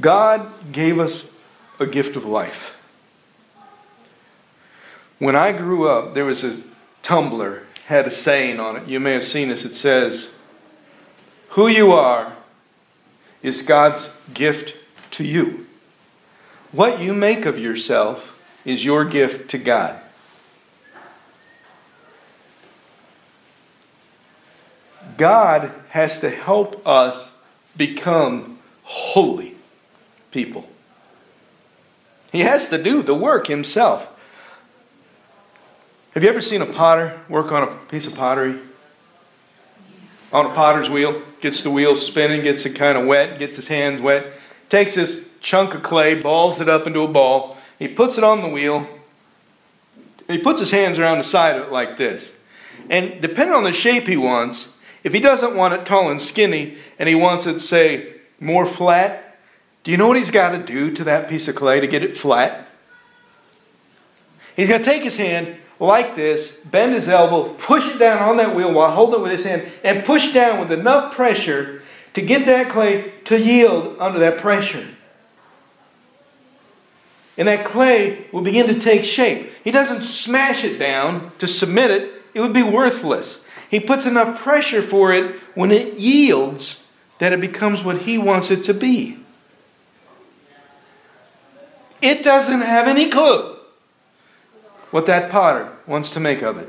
God 0.00 0.48
gave 0.72 0.98
us 0.98 1.36
a 1.78 1.86
gift 1.86 2.16
of 2.16 2.24
life. 2.24 2.74
When 5.18 5.34
I 5.34 5.52
grew 5.52 5.88
up, 5.88 6.12
there 6.12 6.24
was 6.24 6.44
a 6.44 6.62
tumbler 7.02 7.65
had 7.86 8.06
a 8.06 8.10
saying 8.10 8.58
on 8.58 8.76
it. 8.76 8.88
You 8.88 9.00
may 9.00 9.12
have 9.12 9.24
seen 9.24 9.48
this. 9.48 9.64
It 9.64 9.74
says, 9.74 10.36
Who 11.50 11.68
you 11.68 11.92
are 11.92 12.32
is 13.42 13.62
God's 13.62 14.20
gift 14.34 14.76
to 15.12 15.24
you. 15.24 15.66
What 16.72 17.00
you 17.00 17.14
make 17.14 17.46
of 17.46 17.58
yourself 17.58 18.32
is 18.64 18.84
your 18.84 19.04
gift 19.04 19.48
to 19.52 19.58
God. 19.58 20.00
God 25.16 25.72
has 25.90 26.18
to 26.20 26.28
help 26.28 26.86
us 26.86 27.38
become 27.76 28.58
holy 28.82 29.54
people. 30.32 30.68
He 32.32 32.40
has 32.40 32.68
to 32.68 32.82
do 32.82 33.00
the 33.02 33.14
work 33.14 33.46
himself. 33.46 34.12
Have 36.16 36.24
you 36.24 36.30
ever 36.30 36.40
seen 36.40 36.62
a 36.62 36.66
potter 36.66 37.20
work 37.28 37.52
on 37.52 37.62
a 37.62 37.66
piece 37.90 38.06
of 38.06 38.16
pottery? 38.16 38.58
On 40.32 40.46
a 40.46 40.48
potter's 40.48 40.88
wheel, 40.88 41.20
gets 41.42 41.62
the 41.62 41.70
wheel 41.70 41.94
spinning, 41.94 42.40
gets 42.40 42.64
it 42.64 42.74
kind 42.74 42.96
of 42.96 43.06
wet, 43.06 43.38
gets 43.38 43.56
his 43.56 43.68
hands 43.68 44.00
wet, 44.00 44.24
takes 44.70 44.94
this 44.94 45.28
chunk 45.40 45.74
of 45.74 45.82
clay, 45.82 46.18
balls 46.18 46.58
it 46.58 46.70
up 46.70 46.86
into 46.86 47.02
a 47.02 47.06
ball, 47.06 47.58
he 47.78 47.86
puts 47.86 48.16
it 48.16 48.24
on 48.24 48.40
the 48.40 48.48
wheel, 48.48 48.88
he 50.26 50.38
puts 50.38 50.60
his 50.60 50.70
hands 50.70 50.98
around 50.98 51.18
the 51.18 51.22
side 51.22 51.54
of 51.54 51.66
it 51.66 51.70
like 51.70 51.98
this. 51.98 52.34
And 52.88 53.20
depending 53.20 53.54
on 53.54 53.64
the 53.64 53.72
shape 53.74 54.04
he 54.04 54.16
wants, 54.16 54.74
if 55.04 55.12
he 55.12 55.20
doesn't 55.20 55.54
want 55.54 55.74
it 55.74 55.84
tall 55.84 56.10
and 56.10 56.22
skinny 56.22 56.78
and 56.98 57.10
he 57.10 57.14
wants 57.14 57.46
it, 57.46 57.60
say, 57.60 58.14
more 58.40 58.64
flat, 58.64 59.38
do 59.84 59.90
you 59.90 59.98
know 59.98 60.08
what 60.08 60.16
he's 60.16 60.30
got 60.30 60.52
to 60.52 60.58
do 60.64 60.94
to 60.94 61.04
that 61.04 61.28
piece 61.28 61.46
of 61.46 61.56
clay 61.56 61.78
to 61.78 61.86
get 61.86 62.02
it 62.02 62.16
flat? 62.16 62.68
He's 64.56 64.70
got 64.70 64.78
to 64.78 64.84
take 64.84 65.02
his 65.02 65.18
hand 65.18 65.58
like 65.78 66.14
this, 66.14 66.56
bend 66.64 66.94
his 66.94 67.08
elbow, 67.08 67.52
push 67.54 67.94
it 67.94 67.98
down 67.98 68.22
on 68.22 68.36
that 68.38 68.54
wheel 68.54 68.72
while 68.72 68.90
holding 68.90 69.20
it 69.20 69.22
with 69.22 69.32
his 69.32 69.44
hand, 69.44 69.62
and 69.84 70.04
push 70.04 70.32
down 70.32 70.58
with 70.60 70.72
enough 70.72 71.14
pressure 71.14 71.82
to 72.14 72.22
get 72.22 72.46
that 72.46 72.70
clay 72.70 73.12
to 73.24 73.38
yield 73.38 73.96
under 74.00 74.18
that 74.18 74.38
pressure. 74.38 74.86
And 77.38 77.46
that 77.48 77.66
clay 77.66 78.26
will 78.32 78.40
begin 78.40 78.66
to 78.68 78.80
take 78.80 79.04
shape. 79.04 79.50
He 79.62 79.70
doesn't 79.70 80.00
smash 80.00 80.64
it 80.64 80.78
down 80.78 81.32
to 81.38 81.46
submit 81.46 81.90
it, 81.90 82.22
it 82.32 82.40
would 82.40 82.54
be 82.54 82.62
worthless. 82.62 83.44
He 83.70 83.80
puts 83.80 84.06
enough 84.06 84.40
pressure 84.40 84.80
for 84.80 85.12
it 85.12 85.34
when 85.54 85.70
it 85.70 85.94
yields 85.94 86.86
that 87.18 87.32
it 87.32 87.40
becomes 87.40 87.82
what 87.82 88.02
he 88.02 88.16
wants 88.16 88.50
it 88.50 88.62
to 88.64 88.74
be. 88.74 89.18
It 92.00 92.22
doesn't 92.22 92.60
have 92.60 92.86
any 92.86 93.10
clue 93.10 93.55
what 94.90 95.06
that 95.06 95.30
potter 95.30 95.72
wants 95.86 96.12
to 96.12 96.20
make 96.20 96.42
of 96.42 96.58
it. 96.58 96.68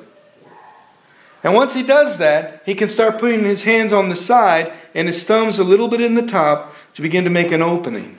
And 1.44 1.54
once 1.54 1.76
he 1.76 1.84
does 1.84 2.18
that, 2.18 2.62
he 2.66 2.76
can 2.76 2.90
start 2.90 3.20
putting 3.20 3.44
his 3.44 3.64
hands 3.64 3.94
on 3.94 4.10
the 4.10 4.16
side 4.16 4.74
and 4.94 5.08
his 5.08 5.24
thumbs 5.24 5.60
a 5.60 5.64
little 5.64 5.88
bit 5.88 6.02
in 6.02 6.16
the 6.16 6.26
top 6.26 6.74
to 6.96 7.02
begin 7.02 7.24
to 7.24 7.30
make 7.30 7.52
an 7.52 7.62
opening. 7.62 8.18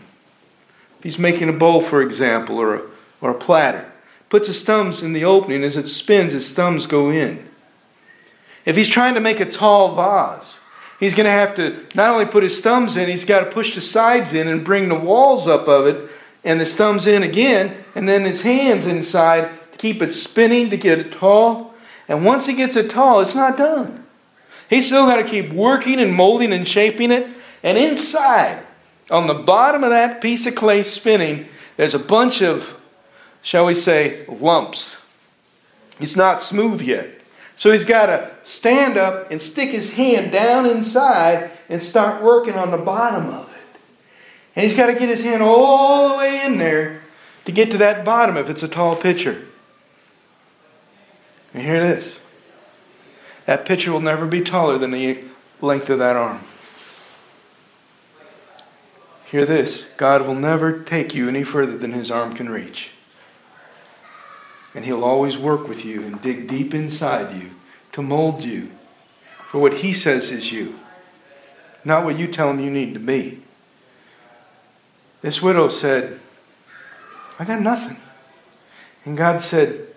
If 0.98 1.04
he's 1.04 1.18
making 1.18 1.48
a 1.48 1.52
bowl, 1.52 1.80
for 1.80 2.00
example, 2.00 2.58
or 2.58 2.74
a, 2.76 2.82
or 3.20 3.30
a 3.30 3.34
platter, 3.34 3.90
puts 4.28 4.46
his 4.46 4.64
thumbs 4.64 5.02
in 5.02 5.12
the 5.12 5.24
opening. 5.24 5.62
As 5.62 5.76
it 5.76 5.88
spins, 5.88 6.32
his 6.32 6.52
thumbs 6.52 6.86
go 6.86 7.10
in. 7.10 7.46
If 8.64 8.76
he's 8.76 8.88
trying 8.88 9.14
to 9.14 9.20
make 9.20 9.40
a 9.40 9.50
tall 9.50 9.94
vase, 9.94 10.60
he's 11.00 11.14
going 11.14 11.26
to 11.26 11.30
have 11.30 11.54
to 11.56 11.86
not 11.94 12.12
only 12.12 12.26
put 12.26 12.42
his 12.42 12.60
thumbs 12.60 12.96
in, 12.96 13.08
he's 13.08 13.24
got 13.24 13.40
to 13.40 13.50
push 13.50 13.74
the 13.74 13.80
sides 13.80 14.34
in 14.34 14.48
and 14.48 14.64
bring 14.64 14.88
the 14.88 14.94
walls 14.94 15.48
up 15.48 15.68
of 15.68 15.86
it, 15.86 16.10
and 16.44 16.60
his 16.60 16.76
thumbs 16.76 17.06
in 17.06 17.22
again, 17.22 17.84
and 17.94 18.08
then 18.08 18.24
his 18.24 18.42
hands 18.42 18.86
inside 18.86 19.50
keep 19.78 20.02
it 20.02 20.12
spinning 20.12 20.70
to 20.70 20.76
get 20.76 20.98
it 20.98 21.12
tall. 21.12 21.74
And 22.08 22.24
once 22.24 22.46
he 22.46 22.54
gets 22.54 22.76
it 22.76 22.90
tall, 22.90 23.20
it's 23.20 23.34
not 23.34 23.56
done. 23.56 24.04
He's 24.68 24.86
still 24.86 25.06
got 25.06 25.16
to 25.16 25.24
keep 25.24 25.50
working 25.52 25.98
and 25.98 26.14
molding 26.14 26.52
and 26.52 26.66
shaping 26.66 27.10
it. 27.10 27.26
And 27.62 27.78
inside, 27.78 28.62
on 29.10 29.26
the 29.26 29.34
bottom 29.34 29.82
of 29.82 29.90
that 29.90 30.20
piece 30.20 30.46
of 30.46 30.54
clay 30.54 30.82
spinning, 30.82 31.48
there's 31.76 31.94
a 31.94 31.98
bunch 31.98 32.42
of, 32.42 32.78
shall 33.42 33.66
we 33.66 33.74
say, 33.74 34.26
lumps. 34.26 35.06
It's 36.00 36.16
not 36.16 36.42
smooth 36.42 36.82
yet. 36.82 37.08
So 37.56 37.72
he's 37.72 37.84
got 37.84 38.06
to 38.06 38.30
stand 38.44 38.96
up 38.96 39.30
and 39.30 39.40
stick 39.40 39.70
his 39.70 39.96
hand 39.96 40.30
down 40.30 40.64
inside 40.64 41.50
and 41.68 41.82
start 41.82 42.22
working 42.22 42.54
on 42.54 42.70
the 42.70 42.78
bottom 42.78 43.26
of 43.28 43.52
it. 43.52 43.80
And 44.54 44.62
he's 44.62 44.76
got 44.76 44.86
to 44.86 44.98
get 44.98 45.08
his 45.08 45.24
hand 45.24 45.42
all 45.42 46.10
the 46.10 46.18
way 46.18 46.44
in 46.44 46.58
there 46.58 47.02
to 47.46 47.52
get 47.52 47.70
to 47.72 47.78
that 47.78 48.04
bottom 48.04 48.36
if 48.36 48.48
it's 48.48 48.62
a 48.62 48.68
tall 48.68 48.94
pitcher. 48.94 49.44
And 51.58 51.66
hear 51.66 51.80
this 51.80 52.20
that 53.46 53.64
pitcher 53.64 53.90
will 53.90 53.98
never 53.98 54.26
be 54.26 54.42
taller 54.42 54.78
than 54.78 54.92
the 54.92 55.24
length 55.60 55.90
of 55.90 55.98
that 55.98 56.14
arm. 56.14 56.38
Hear 59.24 59.44
this 59.44 59.92
God 59.96 60.24
will 60.24 60.36
never 60.36 60.80
take 60.84 61.16
you 61.16 61.28
any 61.28 61.42
further 61.42 61.76
than 61.76 61.94
his 61.94 62.12
arm 62.12 62.32
can 62.32 62.48
reach. 62.48 62.92
And 64.72 64.84
he'll 64.84 65.02
always 65.02 65.36
work 65.36 65.66
with 65.66 65.84
you 65.84 66.04
and 66.04 66.22
dig 66.22 66.46
deep 66.46 66.74
inside 66.74 67.34
you 67.34 67.50
to 67.90 68.02
mold 68.02 68.42
you 68.42 68.70
for 69.40 69.60
what 69.60 69.78
he 69.78 69.92
says 69.92 70.30
is 70.30 70.52
you, 70.52 70.78
not 71.84 72.04
what 72.04 72.16
you 72.16 72.28
tell 72.28 72.50
him 72.50 72.60
you 72.60 72.70
need 72.70 72.94
to 72.94 73.00
be. 73.00 73.42
This 75.22 75.42
widow 75.42 75.66
said, 75.66 76.20
I 77.36 77.44
got 77.44 77.60
nothing. 77.60 77.96
And 79.04 79.16
God 79.16 79.42
said, 79.42 79.88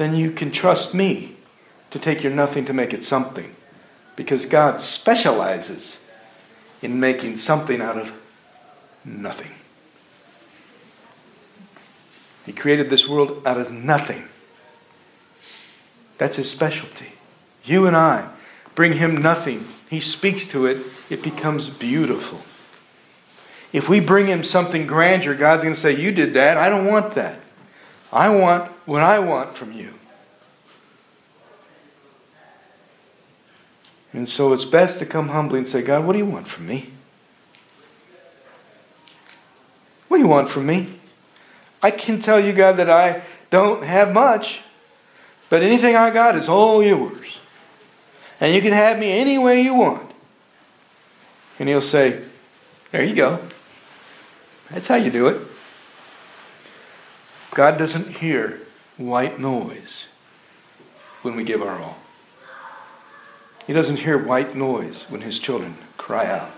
Then 0.00 0.16
you 0.16 0.30
can 0.30 0.50
trust 0.50 0.94
me 0.94 1.36
to 1.90 1.98
take 1.98 2.22
your 2.22 2.32
nothing 2.32 2.64
to 2.64 2.72
make 2.72 2.94
it 2.94 3.04
something. 3.04 3.54
Because 4.16 4.46
God 4.46 4.80
specializes 4.80 6.02
in 6.80 6.98
making 6.98 7.36
something 7.36 7.82
out 7.82 7.98
of 7.98 8.18
nothing. 9.04 9.50
He 12.46 12.52
created 12.54 12.88
this 12.88 13.06
world 13.06 13.42
out 13.44 13.58
of 13.58 13.70
nothing. 13.70 14.26
That's 16.16 16.38
his 16.38 16.50
specialty. 16.50 17.12
You 17.66 17.86
and 17.86 17.94
I 17.94 18.30
bring 18.74 18.94
him 18.94 19.20
nothing. 19.20 19.66
He 19.90 20.00
speaks 20.00 20.46
to 20.46 20.64
it, 20.64 20.78
it 21.10 21.22
becomes 21.22 21.68
beautiful. 21.68 22.38
If 23.78 23.90
we 23.90 24.00
bring 24.00 24.28
him 24.28 24.44
something 24.44 24.86
grandeur, 24.86 25.34
God's 25.34 25.62
going 25.62 25.74
to 25.74 25.80
say, 25.80 25.94
You 25.94 26.10
did 26.10 26.32
that. 26.32 26.56
I 26.56 26.70
don't 26.70 26.86
want 26.86 27.16
that. 27.16 27.40
I 28.12 28.34
want 28.34 28.70
what 28.86 29.02
I 29.02 29.18
want 29.18 29.54
from 29.54 29.72
you. 29.72 29.94
And 34.12 34.28
so 34.28 34.52
it's 34.52 34.64
best 34.64 34.98
to 34.98 35.06
come 35.06 35.28
humbly 35.28 35.58
and 35.58 35.68
say, 35.68 35.82
God, 35.82 36.04
what 36.04 36.14
do 36.14 36.18
you 36.18 36.26
want 36.26 36.48
from 36.48 36.66
me? 36.66 36.90
What 40.08 40.16
do 40.16 40.22
you 40.22 40.28
want 40.28 40.48
from 40.48 40.66
me? 40.66 40.88
I 41.82 41.92
can 41.92 42.18
tell 42.18 42.40
you, 42.40 42.52
God, 42.52 42.72
that 42.78 42.90
I 42.90 43.22
don't 43.48 43.84
have 43.84 44.12
much, 44.12 44.62
but 45.48 45.62
anything 45.62 45.94
I 45.94 46.10
got 46.10 46.34
is 46.34 46.48
all 46.48 46.82
yours. 46.82 47.38
And 48.40 48.54
you 48.54 48.60
can 48.60 48.72
have 48.72 48.98
me 48.98 49.12
any 49.12 49.38
way 49.38 49.62
you 49.62 49.74
want. 49.74 50.10
And 51.58 51.68
he'll 51.68 51.80
say, 51.80 52.22
There 52.90 53.04
you 53.04 53.14
go. 53.14 53.38
That's 54.70 54.88
how 54.88 54.96
you 54.96 55.10
do 55.10 55.28
it. 55.28 55.49
God 57.52 57.78
doesn't 57.78 58.18
hear 58.18 58.60
white 58.96 59.40
noise 59.40 60.08
when 61.22 61.34
we 61.36 61.44
give 61.44 61.62
our 61.62 61.80
all. 61.80 61.98
He 63.66 63.72
doesn't 63.72 63.98
hear 63.98 64.18
white 64.18 64.54
noise 64.54 65.06
when 65.08 65.20
his 65.20 65.38
children 65.38 65.76
cry 65.96 66.26
out. 66.26 66.52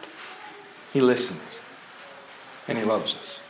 He 0.92 1.00
listens 1.00 1.60
and 2.68 2.78
he 2.78 2.84
loves 2.84 3.14
us. 3.14 3.42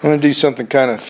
I'm 0.00 0.02
going 0.02 0.20
to 0.20 0.28
do 0.28 0.32
something 0.32 0.66
kind 0.66 0.90
of 0.90 1.00